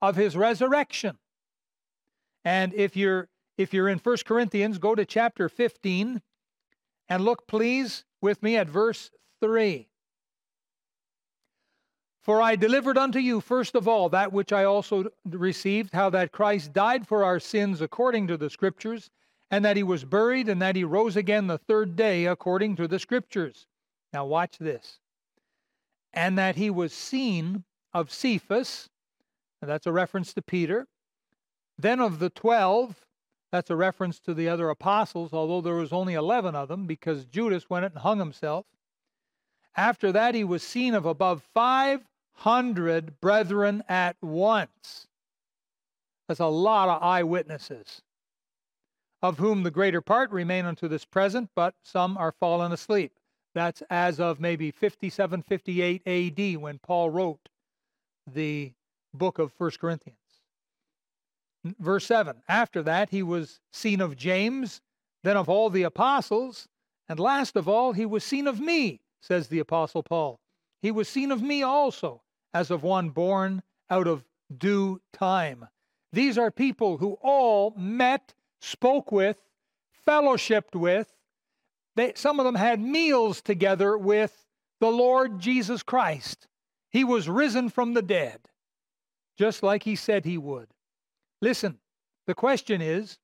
of 0.00 0.16
his 0.16 0.36
resurrection. 0.36 1.18
And 2.44 2.72
if 2.74 2.96
you're 2.96 3.28
if 3.58 3.74
you're 3.74 3.88
in 3.88 3.98
1 3.98 4.16
Corinthians, 4.24 4.78
go 4.78 4.94
to 4.94 5.04
chapter 5.04 5.48
15 5.48 6.22
and 7.08 7.24
look 7.24 7.46
please 7.46 8.04
with 8.22 8.42
me 8.42 8.56
at 8.56 8.68
verse 8.68 9.10
3. 9.40 9.86
For 12.22 12.40
I 12.40 12.56
delivered 12.56 12.96
unto 12.96 13.18
you 13.18 13.40
first 13.40 13.74
of 13.74 13.86
all 13.86 14.08
that 14.08 14.32
which 14.32 14.52
I 14.52 14.64
also 14.64 15.10
received, 15.26 15.92
how 15.92 16.08
that 16.10 16.32
Christ 16.32 16.72
died 16.72 17.06
for 17.06 17.24
our 17.24 17.38
sins 17.38 17.82
according 17.82 18.28
to 18.28 18.38
the 18.38 18.48
Scriptures, 18.48 19.10
and 19.52 19.66
that 19.66 19.76
he 19.76 19.82
was 19.82 20.04
buried, 20.04 20.48
and 20.48 20.62
that 20.62 20.76
he 20.76 20.82
rose 20.82 21.14
again 21.14 21.46
the 21.46 21.58
third 21.58 21.94
day 21.94 22.24
according 22.24 22.74
to 22.74 22.88
the 22.88 22.98
Scriptures. 22.98 23.66
Now, 24.10 24.24
watch 24.24 24.56
this. 24.56 24.98
And 26.14 26.38
that 26.38 26.56
he 26.56 26.70
was 26.70 26.94
seen 26.94 27.64
of 27.92 28.10
Cephas, 28.10 28.88
that's 29.60 29.86
a 29.86 29.92
reference 29.92 30.32
to 30.34 30.42
Peter, 30.42 30.86
then 31.78 32.00
of 32.00 32.18
the 32.18 32.30
twelve, 32.30 33.04
that's 33.52 33.68
a 33.68 33.76
reference 33.76 34.18
to 34.20 34.32
the 34.32 34.48
other 34.48 34.70
apostles, 34.70 35.34
although 35.34 35.60
there 35.60 35.74
was 35.74 35.92
only 35.92 36.14
11 36.14 36.54
of 36.54 36.68
them 36.68 36.86
because 36.86 37.26
Judas 37.26 37.68
went 37.68 37.84
and 37.84 37.98
hung 37.98 38.18
himself. 38.18 38.64
After 39.76 40.12
that, 40.12 40.34
he 40.34 40.44
was 40.44 40.62
seen 40.62 40.94
of 40.94 41.04
above 41.04 41.42
500 41.52 43.20
brethren 43.20 43.84
at 43.86 44.16
once. 44.22 45.06
That's 46.26 46.40
a 46.40 46.46
lot 46.46 46.88
of 46.88 47.02
eyewitnesses 47.02 48.00
of 49.22 49.38
whom 49.38 49.62
the 49.62 49.70
greater 49.70 50.00
part 50.00 50.30
remain 50.30 50.64
unto 50.64 50.88
this 50.88 51.04
present, 51.04 51.50
but 51.54 51.74
some 51.82 52.16
are 52.16 52.32
fallen 52.32 52.72
asleep. 52.72 53.12
That's 53.54 53.82
as 53.90 54.18
of 54.18 54.40
maybe 54.40 54.70
57, 54.70 55.42
58 55.42 56.02
AD 56.06 56.60
when 56.60 56.78
Paul 56.78 57.10
wrote 57.10 57.48
the 58.26 58.72
book 59.14 59.38
of 59.38 59.52
First 59.52 59.78
Corinthians. 59.78 60.18
Verse 61.78 62.04
7 62.06 62.42
After 62.48 62.82
that, 62.82 63.10
he 63.10 63.22
was 63.22 63.60
seen 63.72 64.00
of 64.00 64.16
James, 64.16 64.80
then 65.22 65.36
of 65.36 65.48
all 65.48 65.70
the 65.70 65.84
apostles, 65.84 66.68
and 67.08 67.20
last 67.20 67.56
of 67.56 67.68
all, 67.68 67.92
he 67.92 68.06
was 68.06 68.24
seen 68.24 68.46
of 68.46 68.58
me, 68.58 69.00
says 69.20 69.48
the 69.48 69.58
apostle 69.58 70.02
Paul. 70.02 70.40
He 70.80 70.90
was 70.90 71.08
seen 71.08 71.30
of 71.30 71.42
me 71.42 71.62
also, 71.62 72.22
as 72.52 72.70
of 72.70 72.82
one 72.82 73.10
born 73.10 73.62
out 73.90 74.08
of 74.08 74.24
due 74.56 75.00
time. 75.12 75.68
These 76.12 76.36
are 76.36 76.50
people 76.50 76.98
who 76.98 77.18
all 77.22 77.72
met, 77.76 78.34
spoke 78.62 79.12
with, 79.12 79.38
fellowshipped 80.06 80.74
with. 80.74 81.12
They, 81.96 82.12
some 82.14 82.40
of 82.40 82.46
them 82.46 82.54
had 82.54 82.80
meals 82.80 83.42
together 83.42 83.98
with 83.98 84.46
the 84.80 84.90
Lord 84.90 85.38
Jesus 85.38 85.82
Christ. 85.82 86.48
He 86.90 87.04
was 87.04 87.28
risen 87.28 87.68
from 87.68 87.94
the 87.94 88.02
dead, 88.02 88.40
just 89.38 89.62
like 89.62 89.82
he 89.82 89.96
said 89.96 90.24
he 90.24 90.38
would. 90.38 90.68
Listen, 91.40 91.78
the 92.26 92.34
question 92.34 92.80
is 92.80 93.18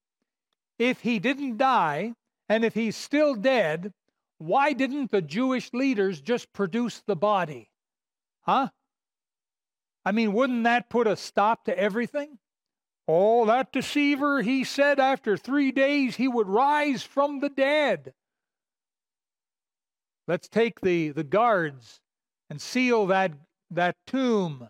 if 0.79 1.01
he 1.01 1.19
didn't 1.19 1.57
die 1.57 2.15
and 2.49 2.65
if 2.65 2.75
he's 2.75 2.97
still 2.97 3.35
dead, 3.35 3.93
why 4.39 4.73
didn't 4.73 5.11
the 5.11 5.23
Jewish 5.23 5.73
leaders 5.73 6.21
just 6.21 6.53
produce 6.53 7.03
the 7.07 7.17
body? 7.17 7.71
Huh? 8.43 8.69
I 10.05 10.13
mean, 10.13 10.33
wouldn't 10.33 10.65
that 10.65 10.89
put 10.89 11.07
a 11.07 11.17
stop 11.17 11.65
to 11.65 11.79
everything? 11.79 12.39
Oh, 13.11 13.47
that 13.47 13.73
deceiver, 13.73 14.43
he 14.43 14.65
said 14.65 15.01
after 15.01 15.37
three 15.37 15.73
days 15.73 16.17
he 16.17 16.29
would 16.29 16.47
rise 16.47 17.03
from 17.03 17.41
the 17.41 17.49
dead. 17.49 18.13
Let's 20.27 20.49
take 20.49 20.83
the, 20.83 21.09
the 21.11 21.25
guards 21.25 22.01
and 22.51 22.61
seal 22.61 23.07
that, 23.07 23.33
that 23.71 23.97
tomb. 24.07 24.69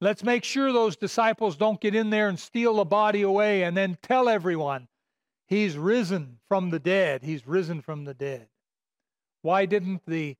Let's 0.00 0.24
make 0.24 0.42
sure 0.42 0.72
those 0.72 0.96
disciples 0.96 1.56
don't 1.56 1.80
get 1.80 1.94
in 1.94 2.08
there 2.08 2.28
and 2.28 2.38
steal 2.38 2.76
the 2.76 2.86
body 2.86 3.20
away 3.20 3.62
and 3.62 3.76
then 3.76 3.98
tell 4.02 4.30
everyone 4.30 4.88
he's 5.46 5.76
risen 5.76 6.38
from 6.48 6.70
the 6.70 6.78
dead. 6.78 7.22
He's 7.22 7.46
risen 7.46 7.82
from 7.82 8.06
the 8.06 8.14
dead. 8.14 8.48
Why 9.42 9.66
didn't 9.66 10.06
the, 10.06 10.36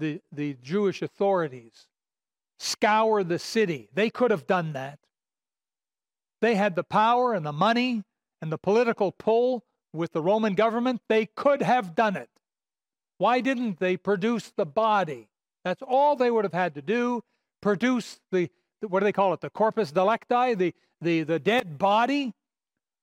the, 0.00 0.20
the 0.32 0.56
Jewish 0.60 1.02
authorities 1.02 1.86
scour 2.58 3.22
the 3.22 3.38
city. 3.38 3.88
They 3.94 4.10
could 4.10 4.30
have 4.30 4.46
done 4.46 4.72
that. 4.72 4.98
They 6.44 6.56
had 6.56 6.76
the 6.76 6.84
power 6.84 7.32
and 7.32 7.46
the 7.46 7.54
money 7.54 8.02
and 8.42 8.52
the 8.52 8.58
political 8.58 9.12
pull 9.12 9.64
with 9.94 10.12
the 10.12 10.20
Roman 10.20 10.54
government. 10.54 11.00
They 11.08 11.24
could 11.24 11.62
have 11.62 11.94
done 11.94 12.16
it. 12.16 12.28
Why 13.16 13.40
didn't 13.40 13.80
they 13.80 13.96
produce 13.96 14.52
the 14.54 14.66
body? 14.66 15.30
That's 15.64 15.80
all 15.80 16.16
they 16.16 16.30
would 16.30 16.44
have 16.44 16.52
had 16.52 16.74
to 16.74 16.82
do. 16.82 17.24
Produce 17.62 18.20
the, 18.30 18.50
what 18.86 19.00
do 19.00 19.04
they 19.04 19.12
call 19.12 19.32
it? 19.32 19.40
The 19.40 19.48
corpus 19.48 19.90
delicti, 19.90 20.54
the, 20.54 20.74
the, 21.00 21.22
the 21.22 21.38
dead 21.38 21.78
body 21.78 22.34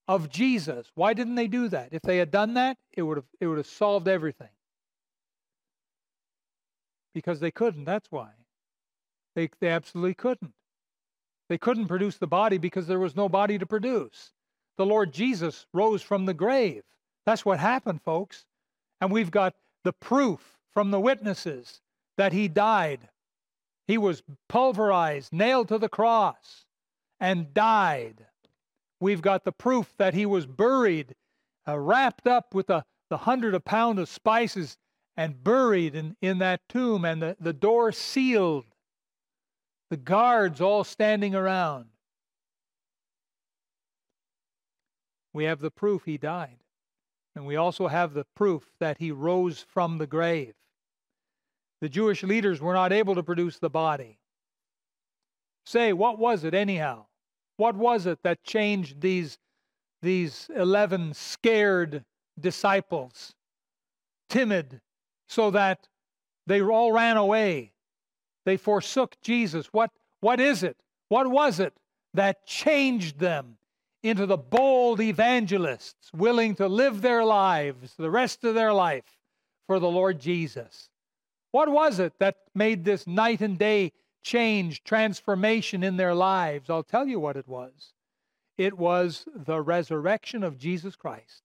of 0.08 0.30
Jesus. 0.30 0.92
Why 0.94 1.16
didn't 1.16 1.34
they 1.34 1.48
do 1.48 1.68
that? 1.70 1.90
If 1.92 2.04
they 2.04 2.18
had 2.18 2.30
done 2.30 2.54
that, 2.54 2.78
it 2.94 3.02
would 3.02 3.18
have, 3.18 3.26
it 3.40 3.48
would 3.48 3.58
have 3.58 3.66
solved 3.66 4.08
everything. 4.08 4.50
Because 7.16 7.40
they 7.40 7.50
couldn't, 7.50 7.86
that's 7.86 8.12
why. 8.12 8.34
They, 9.34 9.50
they 9.60 9.70
absolutely 9.70 10.14
couldn't. 10.14 10.54
They 11.52 11.58
couldn't 11.58 11.90
produce 11.90 12.16
the 12.16 12.28
body 12.28 12.58
because 12.58 12.88
there 12.88 12.98
was 12.98 13.18
no 13.18 13.28
body 13.28 13.58
to 13.58 13.66
produce. 13.66 14.32
The 14.78 14.86
Lord 14.86 15.12
Jesus 15.12 15.66
rose 15.74 16.02
from 16.02 16.26
the 16.26 16.34
grave. 16.34 16.84
That's 17.26 17.44
what 17.44 17.60
happened, 17.60 18.02
folks. 18.04 18.46
And 19.02 19.12
we've 19.12 19.32
got 19.32 19.56
the 19.84 19.92
proof 19.92 20.58
from 20.74 20.92
the 20.92 21.00
witnesses 21.02 21.82
that 22.18 22.32
he 22.32 22.48
died. 22.48 23.10
He 23.86 23.98
was 23.98 24.24
pulverized, 24.48 25.34
nailed 25.34 25.68
to 25.68 25.78
the 25.78 25.90
cross, 25.90 26.64
and 27.20 27.54
died. 27.54 28.28
We've 29.02 29.22
got 29.22 29.44
the 29.44 29.52
proof 29.52 29.94
that 29.98 30.14
he 30.14 30.26
was 30.26 30.46
buried, 30.46 31.16
uh, 31.68 31.78
wrapped 31.78 32.28
up 32.28 32.56
with 32.56 32.68
the, 32.68 32.86
the 33.10 33.18
hundred 33.18 33.56
a 33.56 33.60
pound 33.60 34.00
of 34.00 34.08
spices, 34.08 34.78
and 35.18 35.44
buried 35.44 35.96
in, 35.96 36.16
in 36.22 36.38
that 36.38 36.62
tomb, 36.70 37.04
and 37.04 37.22
the, 37.22 37.36
the 37.42 37.52
door 37.52 37.92
sealed 37.92 38.71
the 39.92 39.98
guards 39.98 40.62
all 40.62 40.86
standing 40.86 41.36
around. 41.36 41.86
We 45.34 45.44
have 45.44 45.60
the 45.60 45.70
proof 45.70 46.06
he 46.06 46.18
died. 46.18 46.60
And 47.36 47.46
we 47.46 47.58
also 47.58 47.88
have 47.88 48.14
the 48.14 48.26
proof 48.34 48.64
that 48.80 49.00
he 49.00 49.12
rose 49.12 49.66
from 49.68 49.98
the 49.98 50.08
grave. 50.08 50.54
The 51.82 51.90
Jewish 51.90 52.24
leaders 52.24 52.62
were 52.62 52.74
not 52.74 52.94
able 52.94 53.16
to 53.16 53.24
produce 53.24 53.60
the 53.60 53.70
body. 53.70 54.18
Say, 55.66 55.92
what 55.92 56.18
was 56.18 56.46
it 56.46 56.54
anyhow? 56.54 57.08
What 57.58 57.76
was 57.76 58.06
it 58.06 58.20
that 58.24 58.44
changed 58.46 59.02
these, 59.02 59.38
these 60.02 60.50
11 60.56 61.16
scared 61.16 62.06
disciples, 62.40 63.34
timid, 64.30 64.80
so 65.28 65.52
that 65.52 65.90
they 66.48 66.62
all 66.62 66.94
ran 66.94 67.18
away 67.18 67.71
they 68.46 68.58
forsook 68.58 69.16
Jesus. 69.22 69.68
What, 69.72 69.92
what 70.20 70.40
is 70.40 70.64
it? 70.64 70.78
What 71.10 71.30
was 71.30 71.60
it 71.60 71.74
that 72.14 72.46
changed 72.46 73.20
them 73.20 73.58
into 74.04 74.26
the 74.26 74.38
bold 74.38 75.00
evangelists 75.00 76.12
willing 76.14 76.56
to 76.56 76.68
live 76.68 77.02
their 77.02 77.24
lives, 77.24 77.94
the 77.98 78.10
rest 78.10 78.44
of 78.44 78.56
their 78.56 78.74
life, 78.74 79.18
for 79.68 79.80
the 79.80 79.90
Lord 79.90 80.20
Jesus? 80.20 80.90
What 81.52 81.70
was 81.70 82.00
it 82.00 82.14
that 82.20 82.38
made 82.56 82.84
this 82.86 83.06
night 83.06 83.42
and 83.42 83.58
day 83.58 83.92
change, 84.24 84.84
transformation 84.84 85.84
in 85.84 85.98
their 85.98 86.16
lives? 86.16 86.70
I'll 86.70 86.84
tell 86.84 87.08
you 87.08 87.20
what 87.20 87.36
it 87.36 87.48
was. 87.48 87.94
It 88.58 88.78
was 88.78 89.26
the 89.36 89.62
resurrection 89.62 90.44
of 90.44 90.58
Jesus 90.58 90.96
Christ. 90.96 91.44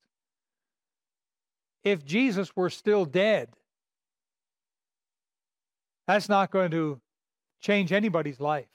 If 1.83 2.05
Jesus 2.05 2.55
were 2.57 2.71
still 2.71 3.05
dead, 3.05 3.51
that's 6.07 6.29
not 6.29 6.51
going 6.51 6.71
to 6.71 7.01
change 7.61 7.93
anybody's 7.93 8.41
life. 8.41 8.69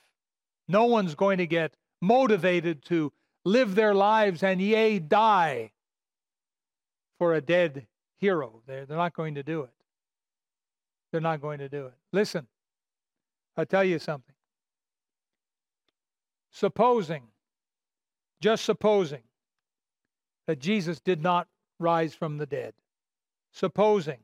No 0.67 0.85
one's 0.85 1.15
going 1.15 1.37
to 1.37 1.47
get 1.47 1.75
motivated 2.01 2.83
to 2.85 3.11
live 3.45 3.75
their 3.75 3.93
lives 3.93 4.43
and, 4.43 4.61
yea, 4.61 4.99
die 4.99 5.71
for 7.17 7.33
a 7.33 7.41
dead 7.41 7.87
hero. 8.17 8.61
They're, 8.67 8.85
they're 8.85 8.97
not 8.97 9.13
going 9.13 9.35
to 9.35 9.43
do 9.43 9.61
it. 9.61 9.73
They're 11.11 11.21
not 11.21 11.41
going 11.41 11.59
to 11.59 11.69
do 11.69 11.87
it. 11.87 11.93
Listen, 12.11 12.47
I'll 13.57 13.65
tell 13.65 13.83
you 13.83 13.99
something. 13.99 14.35
Supposing, 16.51 17.23
just 18.41 18.65
supposing, 18.65 19.23
that 20.47 20.59
Jesus 20.59 20.99
did 20.99 21.21
not 21.21 21.47
rise 21.79 22.13
from 22.13 22.37
the 22.37 22.45
dead, 22.45 22.73
supposing 23.51 24.19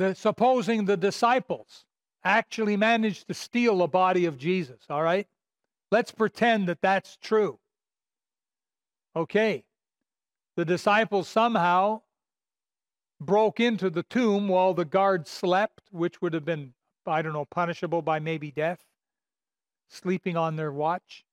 the 0.00 0.14
supposing 0.14 0.86
the 0.86 0.96
disciples 0.96 1.84
actually 2.24 2.74
managed 2.74 3.28
to 3.28 3.34
steal 3.34 3.76
the 3.76 3.86
body 3.86 4.24
of 4.24 4.38
Jesus, 4.38 4.80
all 4.88 5.02
right? 5.02 5.26
Let's 5.90 6.10
pretend 6.10 6.68
that 6.68 6.80
that's 6.80 7.18
true. 7.20 7.58
Okay. 9.14 9.62
The 10.56 10.64
disciples 10.64 11.28
somehow 11.28 12.00
broke 13.20 13.60
into 13.60 13.90
the 13.90 14.02
tomb 14.04 14.48
while 14.48 14.72
the 14.72 14.86
guards 14.86 15.28
slept, 15.28 15.82
which 15.90 16.22
would 16.22 16.32
have 16.32 16.46
been, 16.46 16.72
I 17.06 17.20
don't 17.20 17.34
know, 17.34 17.44
punishable 17.44 18.00
by 18.00 18.20
maybe 18.20 18.50
death, 18.50 18.82
sleeping 19.90 20.34
on 20.34 20.56
their 20.56 20.72
watch. 20.72 21.26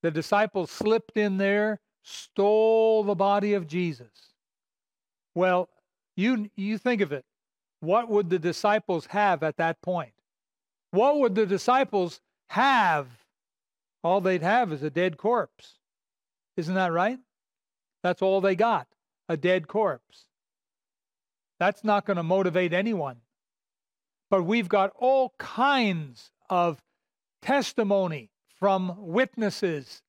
The 0.00 0.10
disciples 0.10 0.70
slipped 0.70 1.18
in 1.18 1.36
there, 1.36 1.80
stole 2.02 3.04
the 3.04 3.14
body 3.14 3.52
of 3.52 3.66
Jesus. 3.66 4.32
Well, 5.34 5.68
you, 6.16 6.48
you 6.56 6.78
think 6.78 7.02
of 7.02 7.12
it 7.12 7.26
what 7.84 8.08
would 8.08 8.30
the 8.30 8.38
disciples 8.38 9.06
have 9.06 9.42
at 9.42 9.56
that 9.58 9.80
point? 9.82 10.12
What 10.90 11.18
would 11.18 11.34
the 11.34 11.46
disciples 11.46 12.20
have? 12.48 13.06
All 14.02 14.20
they'd 14.20 14.42
have 14.42 14.72
is 14.72 14.82
a 14.82 14.90
dead 14.90 15.16
corpse. 15.16 15.78
Isn't 16.56 16.74
that 16.74 16.92
right? 16.92 17.18
That's 18.02 18.22
all 18.22 18.40
they 18.40 18.54
got 18.54 18.86
a 19.28 19.36
dead 19.36 19.68
corpse. 19.68 20.26
That's 21.58 21.84
not 21.84 22.04
going 22.04 22.16
to 22.16 22.22
motivate 22.22 22.72
anyone. 22.72 23.16
But 24.30 24.42
we've 24.42 24.68
got 24.68 24.92
all 24.98 25.34
kinds 25.38 26.30
of 26.50 26.82
testimony 27.42 28.30
from 28.58 28.94
witnesses 28.98 30.02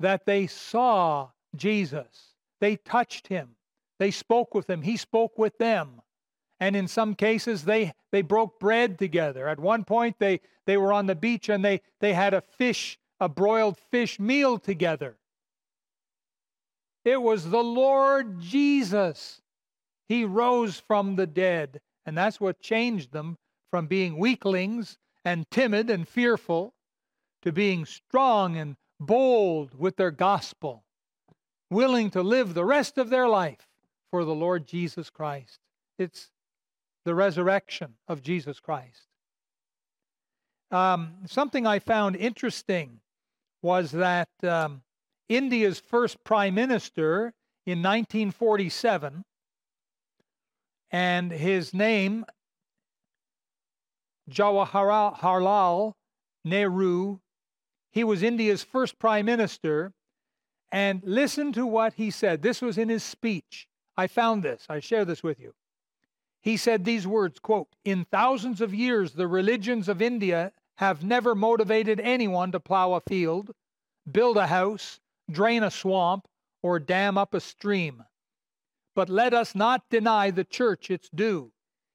that 0.00 0.26
they 0.26 0.46
saw 0.46 1.30
Jesus, 1.56 2.34
they 2.60 2.76
touched 2.76 3.28
him, 3.28 3.56
they 3.98 4.10
spoke 4.10 4.54
with 4.54 4.68
him, 4.68 4.82
he 4.82 4.96
spoke 4.96 5.38
with 5.38 5.58
them 5.58 6.00
and 6.60 6.76
in 6.76 6.88
some 6.88 7.14
cases 7.14 7.64
they 7.64 7.92
they 8.10 8.22
broke 8.22 8.58
bread 8.58 8.98
together. 8.98 9.48
At 9.48 9.60
one 9.60 9.84
point 9.84 10.16
they 10.18 10.40
they 10.66 10.76
were 10.76 10.92
on 10.92 11.06
the 11.06 11.14
beach 11.14 11.48
and 11.48 11.64
they 11.64 11.80
they 12.00 12.12
had 12.12 12.34
a 12.34 12.40
fish 12.40 12.98
a 13.20 13.28
broiled 13.28 13.78
fish 13.90 14.18
meal 14.20 14.58
together. 14.58 15.16
It 17.04 17.20
was 17.20 17.50
the 17.50 17.62
lord 17.62 18.40
jesus. 18.40 19.40
He 20.08 20.24
rose 20.24 20.80
from 20.80 21.16
the 21.16 21.26
dead. 21.26 21.80
And 22.06 22.16
that's 22.16 22.40
what 22.40 22.60
changed 22.60 23.12
them 23.12 23.36
from 23.70 23.86
being 23.86 24.16
weaklings 24.16 24.96
and 25.24 25.50
timid 25.50 25.90
and 25.90 26.08
fearful 26.08 26.72
to 27.42 27.52
being 27.52 27.84
strong 27.84 28.56
and 28.56 28.76
bold 28.98 29.78
with 29.78 29.96
their 29.96 30.10
gospel 30.10 30.84
willing 31.70 32.10
to 32.10 32.22
live 32.22 32.54
the 32.54 32.64
rest 32.64 32.98
of 32.98 33.10
their 33.10 33.28
life 33.28 33.68
for 34.10 34.24
the 34.24 34.34
lord 34.34 34.66
jesus 34.66 35.10
christ. 35.10 35.58
It's 35.98 36.30
the 37.08 37.14
resurrection 37.14 37.94
of 38.06 38.20
Jesus 38.22 38.60
Christ. 38.60 39.08
um, 40.70 41.14
something 41.24 41.66
I 41.66 41.78
found 41.78 42.16
interesting 42.16 43.00
was 43.62 43.92
that 43.92 44.28
um, 44.42 44.82
India's 45.30 45.80
first 45.80 46.22
prime 46.22 46.54
minister 46.54 47.32
in 47.64 47.78
1947, 47.82 49.24
and 50.90 51.32
his 51.32 51.72
name, 51.72 52.26
Jawaharlal 54.30 55.94
Nehru, 56.44 57.20
he 57.90 58.04
was 58.04 58.22
India's 58.22 58.62
first 58.62 58.98
prime 58.98 59.24
minister. 59.24 59.92
And 60.70 61.02
listen 61.06 61.54
to 61.54 61.64
what 61.64 61.94
he 61.94 62.10
said. 62.10 62.42
This 62.42 62.60
was 62.60 62.76
in 62.76 62.90
his 62.90 63.02
speech. 63.02 63.66
I 63.96 64.06
found 64.06 64.42
this. 64.42 64.66
I 64.68 64.80
share 64.80 65.06
this 65.06 65.22
with 65.22 65.40
you. 65.40 65.54
He 66.40 66.56
said 66.56 66.84
these 66.84 67.06
words, 67.06 67.38
quote, 67.38 67.74
"In 67.84 68.04
thousands 68.04 68.60
of 68.60 68.74
years 68.74 69.12
the 69.12 69.26
religions 69.26 69.88
of 69.88 70.00
India 70.00 70.52
have 70.76 71.02
never 71.02 71.34
motivated 71.34 71.98
anyone 72.00 72.52
to 72.52 72.60
plow 72.60 72.92
a 72.92 73.00
field, 73.00 73.54
build 74.10 74.36
a 74.36 74.46
house, 74.46 75.00
drain 75.30 75.62
a 75.62 75.70
swamp, 75.70 76.28
or 76.62 76.78
dam 76.78 77.18
up 77.18 77.34
a 77.34 77.40
stream. 77.40 78.04
But 78.94 79.08
let 79.08 79.34
us 79.34 79.54
not 79.54 79.88
deny 79.90 80.30
the 80.30 80.44
church 80.44 80.90
its 80.90 81.08
due. 81.08 81.52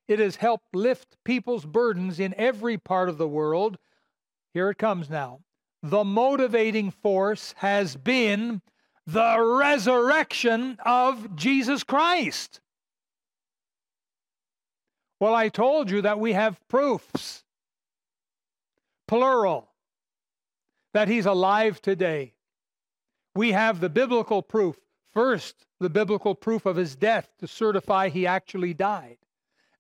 It 0.08 0.20
has 0.20 0.36
helped 0.38 0.76
lift 0.76 1.18
people's 1.24 1.66
burdens 1.66 2.20
in 2.20 2.34
every 2.36 2.78
part 2.78 3.10
of 3.10 3.18
the 3.18 3.28
world. 3.28 3.78
Here 4.54 4.70
it 4.70 4.78
comes 4.78 5.10
now. 5.10 5.40
The 5.82 6.04
motivating 6.04 6.92
force 6.92 7.54
has 7.58 7.96
been 7.96 8.62
the 9.06 9.42
resurrection 9.42 10.78
of 10.86 11.36
Jesus 11.36 11.84
Christ. 11.84 12.62
Well, 15.24 15.36
I 15.36 15.48
told 15.48 15.90
you 15.90 16.02
that 16.02 16.20
we 16.20 16.34
have 16.34 16.60
proofs, 16.68 17.46
plural, 19.08 19.70
that 20.94 21.08
he's 21.08 21.26
alive 21.26 21.82
today. 21.82 22.34
We 23.34 23.54
have 23.54 23.80
the 23.80 23.88
biblical 23.88 24.42
proof. 24.42 24.76
First, 25.14 25.66
the 25.80 25.90
biblical 25.90 26.36
proof 26.36 26.66
of 26.66 26.76
his 26.76 26.98
death 26.98 27.30
to 27.40 27.48
certify 27.48 28.10
he 28.10 28.28
actually 28.28 28.74
died. 28.74 29.16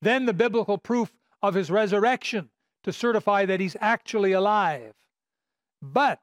Then, 0.01 0.27
the 0.27 0.33
biblical 0.33 0.77
proof 0.77 1.11
of 1.41 1.55
his 1.55 1.69
resurrection 1.69 2.49
to 2.83 2.93
certify 2.93 3.45
that 3.45 3.59
he's 3.59 3.75
actually 3.81 4.31
alive. 4.31 4.93
But 5.81 6.21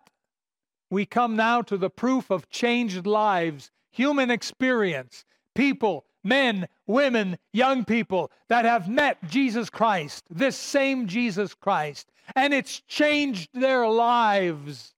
we 0.90 1.04
come 1.04 1.36
now 1.36 1.60
to 1.60 1.76
the 1.76 1.90
proof 1.90 2.30
of 2.30 2.48
changed 2.48 3.04
lives, 3.04 3.70
human 3.90 4.30
experience, 4.30 5.26
people, 5.54 6.06
men, 6.22 6.68
women, 6.86 7.38
young 7.52 7.84
people 7.84 8.30
that 8.48 8.64
have 8.64 8.88
met 8.88 9.18
Jesus 9.28 9.70
Christ, 9.70 10.24
this 10.30 10.56
same 10.56 11.06
Jesus 11.06 11.54
Christ, 11.54 12.10
and 12.36 12.54
it's 12.54 12.80
changed 12.80 13.50
their 13.52 13.88
lives. 13.88 14.94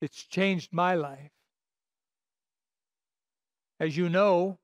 It's 0.00 0.22
changed 0.24 0.72
my 0.72 0.94
life. 0.94 1.30
As 3.80 3.96
you 3.96 4.08
know, 4.08 4.58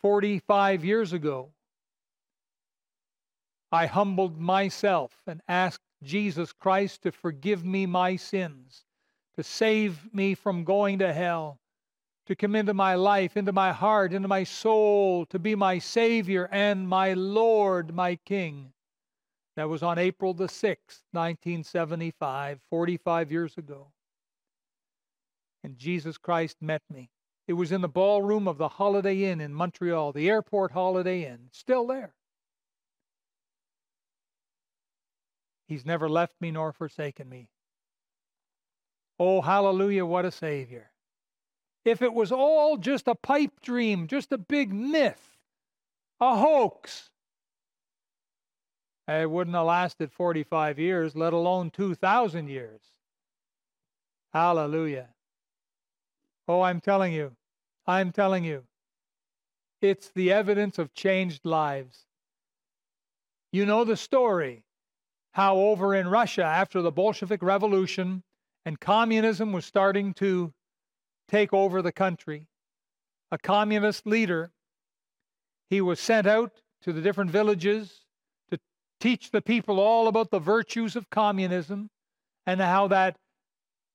45 0.00 0.84
years 0.84 1.12
ago, 1.12 1.50
I 3.72 3.86
humbled 3.86 4.38
myself 4.38 5.16
and 5.26 5.40
asked 5.48 5.82
Jesus 6.02 6.52
Christ 6.52 7.02
to 7.02 7.12
forgive 7.12 7.64
me 7.64 7.86
my 7.86 8.16
sins, 8.16 8.84
to 9.36 9.42
save 9.42 10.12
me 10.14 10.34
from 10.34 10.64
going 10.64 10.98
to 11.00 11.12
hell, 11.12 11.58
to 12.26 12.34
come 12.34 12.54
into 12.54 12.74
my 12.74 12.94
life, 12.94 13.36
into 13.36 13.52
my 13.52 13.72
heart, 13.72 14.12
into 14.12 14.28
my 14.28 14.44
soul, 14.44 15.26
to 15.26 15.38
be 15.38 15.54
my 15.54 15.78
Savior 15.78 16.48
and 16.50 16.88
my 16.88 17.12
Lord, 17.12 17.94
my 17.94 18.16
King. 18.16 18.72
That 19.56 19.68
was 19.68 19.82
on 19.82 19.98
April 19.98 20.34
the 20.34 20.46
6th, 20.46 21.02
1975, 21.12 22.60
45 22.70 23.32
years 23.32 23.56
ago. 23.56 23.88
And 25.62 25.78
Jesus 25.78 26.18
Christ 26.18 26.56
met 26.60 26.82
me. 26.92 27.10
It 27.46 27.52
was 27.52 27.72
in 27.72 27.82
the 27.82 27.88
ballroom 27.88 28.48
of 28.48 28.58
the 28.58 28.68
Holiday 28.68 29.24
Inn 29.24 29.40
in 29.40 29.54
Montreal, 29.54 30.12
the 30.12 30.28
airport 30.28 30.72
Holiday 30.72 31.24
Inn, 31.26 31.48
still 31.52 31.86
there. 31.86 32.14
He's 35.66 35.84
never 35.84 36.08
left 36.08 36.34
me 36.40 36.50
nor 36.50 36.72
forsaken 36.72 37.28
me. 37.28 37.48
Oh, 39.18 39.40
hallelujah, 39.40 40.04
what 40.04 40.24
a 40.24 40.30
Savior. 40.30 40.90
If 41.84 42.00
it 42.02 42.14
was 42.14 42.32
all 42.32 42.76
just 42.76 43.08
a 43.08 43.14
pipe 43.14 43.60
dream, 43.60 44.06
just 44.06 44.32
a 44.32 44.38
big 44.38 44.72
myth, 44.72 45.36
a 46.20 46.36
hoax, 46.36 47.10
it 49.06 49.30
wouldn't 49.30 49.54
have 49.54 49.66
lasted 49.66 50.10
45 50.12 50.78
years, 50.78 51.14
let 51.14 51.34
alone 51.34 51.70
2,000 51.70 52.48
years. 52.48 52.80
Hallelujah. 54.32 55.08
Oh, 56.48 56.62
I'm 56.62 56.80
telling 56.80 57.12
you, 57.12 57.32
I'm 57.86 58.12
telling 58.12 58.44
you, 58.44 58.64
it's 59.82 60.10
the 60.14 60.32
evidence 60.32 60.78
of 60.78 60.94
changed 60.94 61.44
lives. 61.44 62.06
You 63.52 63.66
know 63.66 63.84
the 63.84 63.96
story 63.96 64.64
how 65.32 65.56
over 65.56 65.94
in 65.94 66.08
Russia, 66.08 66.44
after 66.44 66.80
the 66.80 66.92
Bolshevik 66.92 67.42
Revolution 67.42 68.22
and 68.64 68.80
communism 68.80 69.52
was 69.52 69.64
starting 69.66 70.14
to 70.14 70.52
take 71.28 71.52
over 71.52 71.82
the 71.82 71.92
country, 71.92 72.46
a 73.30 73.38
communist 73.38 74.06
leader, 74.06 74.52
he 75.70 75.80
was 75.80 75.98
sent 75.98 76.26
out 76.26 76.52
to 76.82 76.92
the 76.92 77.00
different 77.00 77.30
villages 77.30 78.04
to 78.50 78.58
teach 79.00 79.30
the 79.30 79.42
people 79.42 79.80
all 79.80 80.06
about 80.06 80.30
the 80.30 80.38
virtues 80.38 80.96
of 80.96 81.10
communism 81.10 81.90
and 82.46 82.60
how 82.60 82.86
that 82.88 83.16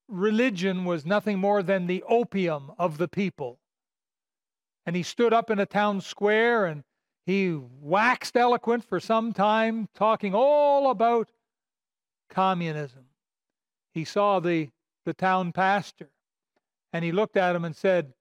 religion 0.07 0.85
was 0.85 1.05
nothing 1.05 1.37
more 1.37 1.61
than 1.61 1.87
the 1.87 2.03
opium 2.07 2.71
of 2.77 2.97
the 2.97 3.07
people. 3.07 3.59
And 4.85 4.95
he 4.95 5.03
stood 5.03 5.33
up 5.33 5.51
in 5.51 5.59
a 5.59 5.65
town 5.65 6.01
square 6.01 6.65
and 6.65 6.83
he 7.25 7.53
waxed 7.53 8.35
eloquent 8.35 8.83
for 8.83 8.99
some 8.99 9.33
time, 9.33 9.87
talking 9.93 10.33
all 10.33 10.89
about 10.89 11.29
communism. 12.29 13.05
He 13.93 14.03
saw 14.03 14.39
the, 14.39 14.69
the 15.05 15.13
town 15.13 15.51
pastor 15.51 16.09
and 16.93 17.06
he 17.06 17.12
looked 17.12 17.38
at 17.38 17.56
him 17.56 17.65
and 17.65 17.75
said, 17.75 18.13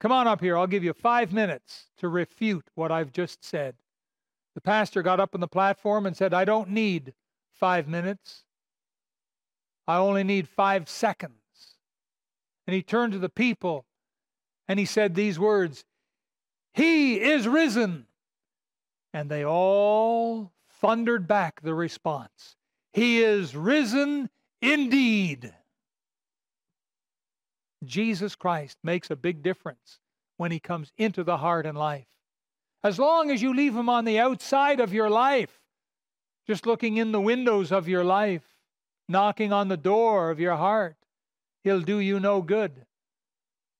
Come 0.00 0.12
on 0.12 0.28
up 0.28 0.40
here, 0.40 0.56
I'll 0.56 0.66
give 0.66 0.84
you 0.84 0.92
five 0.92 1.32
minutes 1.32 1.86
to 1.98 2.08
refute 2.08 2.68
what 2.74 2.92
I've 2.92 3.12
just 3.12 3.44
said. 3.44 3.74
The 4.54 4.60
pastor 4.60 5.02
got 5.02 5.20
up 5.20 5.34
on 5.34 5.40
the 5.40 5.48
platform 5.48 6.06
and 6.06 6.16
said, 6.16 6.32
I 6.32 6.44
don't 6.44 6.70
need 6.70 7.14
five 7.52 7.88
minutes. 7.88 8.44
I 9.86 9.96
only 9.96 10.22
need 10.22 10.48
five 10.48 10.88
seconds. 10.88 11.32
And 12.66 12.74
he 12.74 12.82
turned 12.82 13.12
to 13.14 13.18
the 13.18 13.28
people 13.28 13.86
and 14.68 14.78
he 14.78 14.84
said 14.84 15.14
these 15.14 15.38
words 15.38 15.84
He 16.74 17.20
is 17.20 17.48
risen. 17.48 18.06
And 19.14 19.30
they 19.30 19.44
all 19.44 20.52
thundered 20.80 21.26
back 21.26 21.62
the 21.62 21.74
response 21.74 22.56
He 22.92 23.22
is 23.22 23.56
risen 23.56 24.28
indeed. 24.60 25.54
Jesus 27.84 28.34
Christ 28.34 28.78
makes 28.82 29.10
a 29.10 29.16
big 29.16 29.42
difference 29.42 29.98
when 30.36 30.50
he 30.50 30.60
comes 30.60 30.92
into 30.96 31.24
the 31.24 31.36
heart 31.38 31.66
and 31.66 31.76
life. 31.76 32.06
As 32.82 32.98
long 32.98 33.30
as 33.30 33.42
you 33.42 33.54
leave 33.54 33.74
him 33.74 33.88
on 33.88 34.04
the 34.04 34.18
outside 34.18 34.80
of 34.80 34.92
your 34.92 35.10
life, 35.10 35.60
just 36.46 36.66
looking 36.66 36.96
in 36.96 37.12
the 37.12 37.20
windows 37.20 37.72
of 37.72 37.88
your 37.88 38.04
life, 38.04 38.44
knocking 39.08 39.52
on 39.52 39.68
the 39.68 39.76
door 39.76 40.30
of 40.30 40.40
your 40.40 40.56
heart, 40.56 40.96
he'll 41.62 41.80
do 41.80 41.98
you 41.98 42.20
no 42.20 42.40
good. 42.40 42.86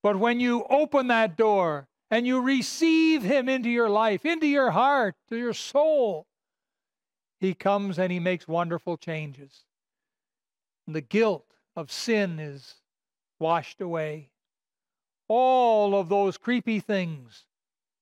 But 0.03 0.19
when 0.19 0.41
you 0.41 0.65
open 0.71 1.09
that 1.09 1.37
door 1.37 1.89
and 2.11 2.27
you 2.27 2.41
receive 2.41 3.23
Him 3.23 3.49
into 3.49 3.69
your 3.69 3.89
life, 3.91 4.25
into 4.25 4.47
your 4.47 4.71
heart, 4.71 5.17
to 5.29 5.37
your 5.37 5.53
soul, 5.53 6.27
He 7.41 7.55
comes 7.55 7.99
and 7.99 8.13
He 8.13 8.21
makes 8.21 8.49
wonderful 8.49 8.97
changes. 8.97 9.65
And 10.87 10.95
the 10.95 11.01
guilt 11.01 11.45
of 11.77 11.93
sin 11.93 12.39
is 12.39 12.77
washed 13.39 13.81
away. 13.81 14.31
All 15.29 15.95
of 15.99 16.09
those 16.09 16.39
creepy 16.39 16.81
things 16.81 17.45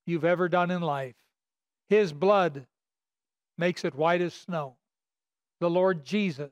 you've 0.05 0.25
ever 0.25 0.47
done 0.47 0.71
in 0.71 0.81
life, 0.81 1.15
His 1.89 2.13
blood 2.13 2.65
makes 3.57 3.83
it 3.83 3.95
white 3.95 4.21
as 4.21 4.33
snow. 4.33 4.77
The 5.59 5.69
Lord 5.69 6.05
Jesus 6.05 6.51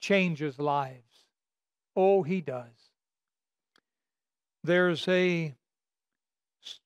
changes 0.00 0.58
lives. 0.58 1.24
Oh, 1.94 2.22
He 2.22 2.40
does. 2.40 2.90
There's 4.64 5.06
a 5.08 5.54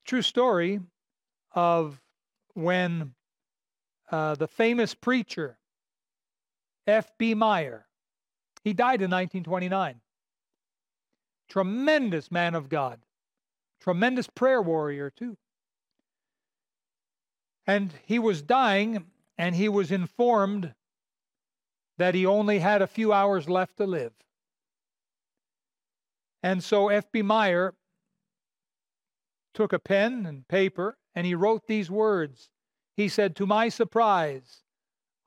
true 0.04 0.22
story 0.22 0.80
of 1.52 2.00
when 2.54 3.14
uh, 4.10 4.34
the 4.34 4.48
famous 4.48 4.94
preacher 4.94 5.56
F.B. 6.86 7.34
Meyer, 7.34 7.86
he 8.64 8.72
died 8.72 9.00
in 9.00 9.10
1929. 9.10 10.00
Tremendous 11.50 12.30
man 12.30 12.54
of 12.54 12.70
God, 12.70 13.00
tremendous 13.80 14.28
prayer 14.28 14.62
warrior, 14.62 15.10
too. 15.10 15.36
And 17.66 17.92
he 18.06 18.18
was 18.18 18.40
dying, 18.40 19.04
and 19.36 19.54
he 19.54 19.68
was 19.68 19.90
informed 19.92 20.74
that 21.98 22.14
he 22.14 22.24
only 22.24 22.60
had 22.60 22.80
a 22.80 22.86
few 22.86 23.12
hours 23.12 23.48
left 23.48 23.76
to 23.76 23.86
live. 23.86 24.12
And 26.42 26.64
so 26.64 26.88
F.B. 26.88 27.20
Meyer 27.20 27.74
took 29.52 29.72
a 29.72 29.78
pen 29.78 30.24
and 30.24 30.48
paper 30.48 30.96
and 31.14 31.26
he 31.26 31.34
wrote 31.34 31.66
these 31.66 31.90
words. 31.90 32.48
He 32.96 33.08
said, 33.08 33.36
To 33.36 33.46
my 33.46 33.68
surprise, 33.68 34.62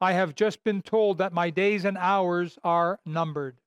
I 0.01 0.13
have 0.13 0.35
just 0.35 0.63
been 0.63 0.81
told 0.81 1.17
that 1.17 1.33
my 1.33 1.49
days 1.49 1.85
and 1.85 1.97
hours 1.97 2.57
are 2.63 2.99
numbered. 3.05 3.57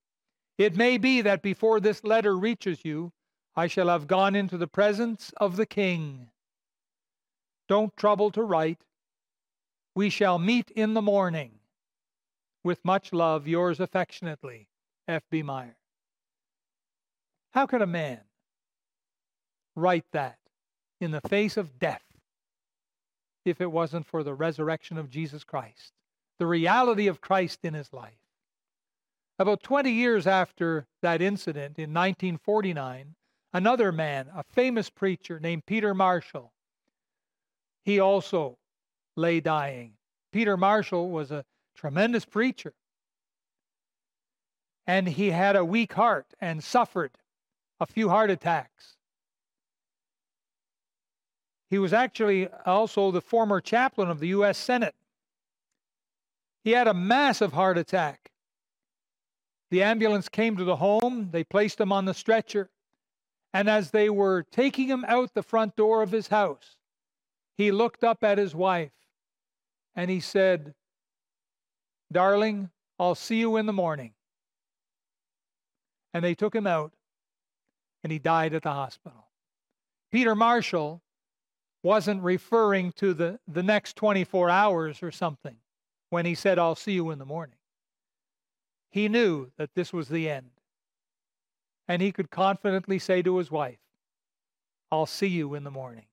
It 0.59 0.77
may 0.77 0.97
be 0.97 1.21
that 1.21 1.43
before 1.43 1.81
this 1.81 2.03
letter 2.03 2.37
reaches 2.37 2.85
you, 2.85 3.13
I 3.55 3.67
shall 3.67 3.89
have 3.89 4.07
gone 4.07 4.35
into 4.35 4.57
the 4.57 4.67
presence 4.67 5.33
of 5.39 5.57
the 5.57 5.67
King. 5.67 6.29
Don't 7.69 7.97
trouble 7.97 8.31
to 8.33 8.43
write. 8.43 8.83
We 9.95 10.11
shall 10.11 10.39
meet 10.39 10.71
in 10.71 10.95
the 10.95 11.03
morning. 11.03 11.53
With 12.63 12.85
much 12.85 13.13
love, 13.13 13.47
yours 13.47 13.81
affectionately, 13.81 14.69
F.B. 15.09 15.43
Meyer. 15.43 15.77
How 17.53 17.67
could 17.67 17.83
a 17.83 17.87
man 17.87 18.21
write 19.75 20.05
that 20.13 20.39
in 21.01 21.11
the 21.11 21.21
face 21.23 21.57
of 21.57 21.79
death 21.79 22.03
if 23.45 23.61
it 23.61 23.71
wasn't 23.71 24.07
for 24.07 24.23
the 24.23 24.35
resurrection 24.35 24.99
of 24.99 25.11
Jesus 25.11 25.45
Christ, 25.45 25.93
the 26.39 26.47
reality 26.47 27.07
of 27.07 27.21
Christ 27.21 27.61
in 27.63 27.75
his 27.75 27.93
life? 27.93 28.26
About 29.39 29.63
20 29.63 29.91
years 29.91 30.27
after 30.27 30.87
that 31.03 31.21
incident 31.21 31.79
in 31.79 31.93
1949, 31.93 33.15
another 33.53 33.93
man, 33.93 34.29
a 34.35 34.43
famous 34.43 34.89
preacher 34.89 35.39
named 35.39 35.67
Peter 35.67 35.95
Marshall, 35.95 36.53
he 37.85 38.01
also 38.01 38.59
lay 39.15 39.41
dying. 39.41 39.93
Peter 40.33 40.57
Marshall 40.57 41.11
was 41.11 41.31
a 41.31 41.45
tremendous 41.75 42.25
preacher. 42.25 42.73
And 44.87 45.09
he 45.09 45.31
had 45.31 45.57
a 45.57 45.65
weak 45.65 45.93
heart 45.93 46.27
and 46.41 46.63
suffered 46.63 47.13
a 47.79 47.87
few 47.87 48.09
heart 48.09 48.31
attacks. 48.31 48.97
He 51.69 51.79
was 51.79 51.93
actually 51.93 52.49
also 52.65 53.11
the 53.11 53.21
former 53.21 53.61
chaplain 53.61 54.09
of 54.09 54.21
the 54.21 54.29
U.S. 54.29 54.57
Senate. 54.57 54.95
He 56.63 56.71
had 56.71 56.89
a 56.89 56.95
massive 56.95 57.53
heart 57.53 57.77
attack. 57.77 58.31
The 59.71 59.83
ambulance 59.83 60.29
came 60.29 60.57
to 60.57 60.65
the 60.65 60.77
home, 60.77 61.31
they 61.33 61.45
placed 61.45 61.81
him 61.81 61.93
on 61.93 62.05
the 62.05 62.15
stretcher, 62.15 62.71
and 63.53 63.69
as 63.69 63.91
they 63.91 64.11
were 64.11 64.45
taking 64.53 64.89
him 64.89 65.05
out 65.09 65.35
the 65.35 65.43
front 65.43 65.77
door 65.77 66.03
of 66.03 66.13
his 66.13 66.29
house, 66.29 66.77
he 67.57 67.73
looked 67.73 68.05
up 68.05 68.23
at 68.23 68.39
his 68.39 68.55
wife 68.55 68.93
and 69.95 70.11
he 70.11 70.21
said, 70.21 70.75
Darling, 72.13 72.71
I'll 72.99 73.15
see 73.15 73.39
you 73.39 73.57
in 73.57 73.67
the 73.67 73.73
morning. 73.73 74.13
And 76.13 76.25
they 76.25 76.35
took 76.35 76.55
him 76.55 76.67
out 76.67 76.93
and 78.05 78.13
he 78.13 78.19
died 78.19 78.55
at 78.55 78.63
the 78.63 78.73
hospital. 78.73 79.27
Peter 80.13 80.35
Marshall 80.35 81.03
wasn't 81.83 82.23
referring 82.23 82.93
to 82.93 83.15
the, 83.15 83.41
the 83.49 83.63
next 83.63 83.97
24 83.97 84.51
hours 84.51 85.03
or 85.03 85.11
something 85.11 85.57
when 86.11 86.25
he 86.27 86.35
said, 86.35 86.59
I'll 86.59 86.75
see 86.75 86.93
you 86.93 87.11
in 87.11 87.19
the 87.19 87.27
morning. 87.27 87.56
He 88.97 89.11
knew 89.11 89.51
that 89.59 89.75
this 89.75 89.93
was 89.93 90.09
the 90.09 90.27
end. 90.27 90.53
And 91.87 92.01
he 92.01 92.13
could 92.13 92.31
confidently 92.31 92.99
say 92.99 93.21
to 93.21 93.37
his 93.37 93.51
wife, 93.51 93.77
I'll 94.91 95.05
see 95.05 95.27
you 95.27 95.55
in 95.55 95.65
the 95.65 95.71
morning 95.71 96.07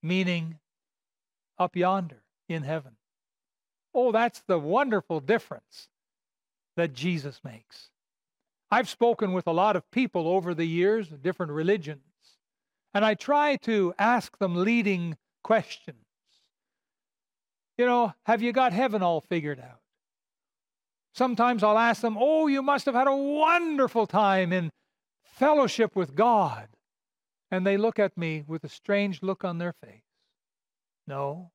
meaning 0.00 0.60
up 1.58 1.74
yonder 1.74 2.22
in 2.48 2.62
heaven. 2.62 2.92
Oh, 3.92 4.12
that's 4.12 4.44
the 4.46 4.60
wonderful 4.60 5.18
difference 5.18 5.88
that 6.76 6.92
Jesus 6.92 7.40
makes. 7.42 7.90
I've 8.70 8.88
spoken 8.88 9.32
with 9.32 9.48
a 9.48 9.52
lot 9.52 9.74
of 9.74 9.90
people 9.90 10.28
over 10.28 10.54
the 10.54 10.66
years, 10.66 11.08
different 11.08 11.50
religions, 11.50 12.00
and 12.94 13.04
I 13.04 13.14
try 13.14 13.56
to 13.62 13.92
ask 13.98 14.38
them 14.38 14.54
leading 14.54 15.16
questions. 15.42 16.06
You 17.76 17.86
know, 17.86 18.14
have 18.24 18.40
you 18.40 18.52
got 18.52 18.72
heaven 18.72 19.02
all 19.02 19.20
figured 19.20 19.58
out? 19.58 19.80
Sometimes 21.16 21.62
I'll 21.62 21.78
ask 21.78 22.02
them, 22.02 22.18
Oh, 22.20 22.46
you 22.46 22.60
must 22.60 22.84
have 22.84 22.94
had 22.94 23.08
a 23.08 23.16
wonderful 23.16 24.06
time 24.06 24.52
in 24.52 24.70
fellowship 25.22 25.96
with 25.96 26.14
God 26.14 26.68
and 27.50 27.66
they 27.66 27.78
look 27.78 27.98
at 27.98 28.18
me 28.18 28.44
with 28.46 28.64
a 28.64 28.68
strange 28.68 29.22
look 29.22 29.42
on 29.42 29.56
their 29.56 29.72
face. 29.72 30.02
No. 31.06 31.52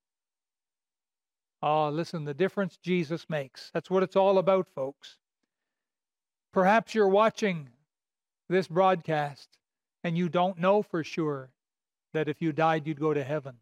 Oh, 1.62 1.90
listen, 1.90 2.26
the 2.26 2.34
difference 2.34 2.78
Jesus 2.78 3.30
makes. 3.30 3.70
That's 3.72 3.92
what 3.92 4.02
it's 4.02 4.16
all 4.16 4.40
about, 4.40 4.68
folks. 4.74 5.18
Perhaps 6.52 6.96
you're 6.96 7.08
watching 7.08 7.70
this 8.50 8.68
broadcast 8.68 9.60
and 10.04 10.18
you 10.18 10.28
don't 10.28 10.58
know 10.58 10.82
for 10.82 11.04
sure 11.04 11.52
that 12.14 12.28
if 12.28 12.42
you 12.42 12.52
died, 12.52 12.88
you'd 12.88 13.00
go 13.00 13.14
to 13.14 13.24
heaven. 13.24 13.58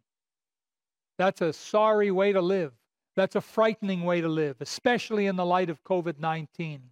That's 1.17 1.41
a 1.41 1.51
sorry 1.51 2.09
way 2.09 2.31
to 2.31 2.41
live. 2.41 2.71
That's 3.19 3.35
a 3.35 3.41
frightening 3.41 4.05
way 4.05 4.21
to 4.21 4.29
live, 4.29 4.61
especially 4.61 5.25
in 5.25 5.35
the 5.35 5.45
light 5.45 5.69
of 5.69 5.83
COVID 5.83 6.19
19. 6.19 6.83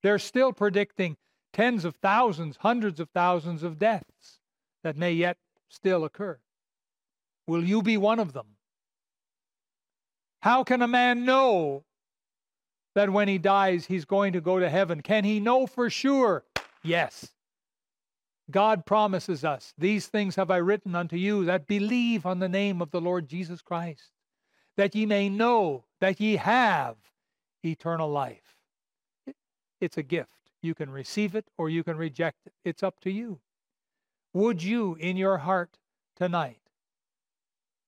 They're 0.00 0.20
still 0.20 0.52
predicting 0.52 1.16
tens 1.52 1.84
of 1.84 1.96
thousands, 1.96 2.58
hundreds 2.58 3.00
of 3.00 3.08
thousands 3.10 3.64
of 3.64 3.76
deaths 3.76 4.38
that 4.84 4.96
may 4.96 5.10
yet 5.10 5.38
still 5.68 6.04
occur. 6.04 6.38
Will 7.48 7.64
you 7.64 7.82
be 7.82 7.96
one 7.96 8.20
of 8.20 8.32
them? 8.32 8.46
How 10.40 10.62
can 10.62 10.82
a 10.82 10.86
man 10.86 11.24
know 11.24 11.82
that 12.94 13.10
when 13.10 13.26
he 13.26 13.36
dies 13.36 13.86
he's 13.86 14.04
going 14.04 14.34
to 14.34 14.40
go 14.40 14.60
to 14.60 14.70
heaven? 14.70 15.00
Can 15.00 15.24
he 15.24 15.40
know 15.40 15.66
for 15.66 15.90
sure? 15.90 16.44
Yes. 16.84 17.32
God 18.52 18.86
promises 18.86 19.44
us, 19.44 19.74
These 19.76 20.06
things 20.06 20.36
have 20.36 20.52
I 20.52 20.58
written 20.58 20.94
unto 20.94 21.16
you 21.16 21.44
that 21.46 21.66
believe 21.66 22.24
on 22.24 22.38
the 22.38 22.48
name 22.48 22.80
of 22.80 22.92
the 22.92 23.00
Lord 23.00 23.28
Jesus 23.28 23.60
Christ, 23.62 24.12
that 24.76 24.94
ye 24.94 25.06
may 25.06 25.28
know 25.28 25.84
that 26.00 26.20
ye 26.20 26.36
have 26.36 26.96
eternal 27.64 28.10
life. 28.10 28.56
It's 29.80 29.98
a 29.98 30.02
gift. 30.02 30.50
You 30.62 30.74
can 30.74 30.90
receive 30.90 31.34
it 31.34 31.46
or 31.56 31.70
you 31.70 31.82
can 31.82 31.96
reject 31.96 32.38
it. 32.46 32.52
It's 32.64 32.82
up 32.82 33.00
to 33.00 33.10
you. 33.10 33.40
Would 34.32 34.62
you, 34.62 34.94
in 34.94 35.16
your 35.16 35.38
heart 35.38 35.78
tonight, 36.16 36.60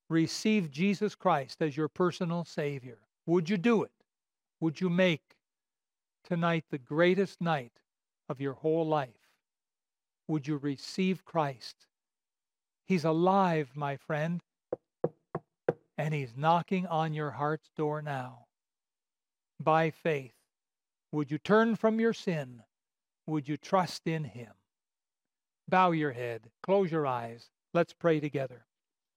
receive 0.09 0.71
Jesus 0.71 1.15
Christ 1.15 1.63
as 1.63 1.77
your 1.77 1.89
personal 1.89 2.45
Savior? 2.45 2.99
Would 3.27 3.49
you 3.49 3.57
do 3.57 3.83
it? 3.83 3.93
Would 4.61 4.81
you 4.81 4.91
make 4.91 5.37
tonight 6.25 6.65
the 6.71 6.79
greatest 6.79 7.41
night 7.41 7.73
of 8.29 8.41
your 8.41 8.55
whole 8.55 8.87
life? 8.87 9.11
Would 10.29 10.47
you 10.49 10.57
receive 10.57 11.25
Christ? 11.25 11.87
He's 12.85 13.05
alive, 13.05 13.71
my 13.75 13.97
friend, 13.97 14.41
and 16.03 16.13
He's 16.13 16.37
knocking 16.37 16.85
on 16.89 17.15
your 17.15 17.31
heart's 17.31 17.71
door 17.77 18.03
now. 18.03 18.47
By 19.61 19.91
faith, 19.91 20.35
would 21.13 21.31
you 21.31 21.39
turn 21.39 21.77
from 21.77 22.01
your 22.01 22.13
sin? 22.13 22.63
Would 23.29 23.49
you 23.49 23.57
trust 23.57 24.09
in 24.09 24.25
Him? 24.25 24.51
Bow 25.69 25.93
your 25.93 26.11
head, 26.11 26.51
close 26.65 26.91
your 26.91 27.07
eyes. 27.07 27.51
Let's 27.73 27.93
pray 27.93 28.19
together. 28.19 28.67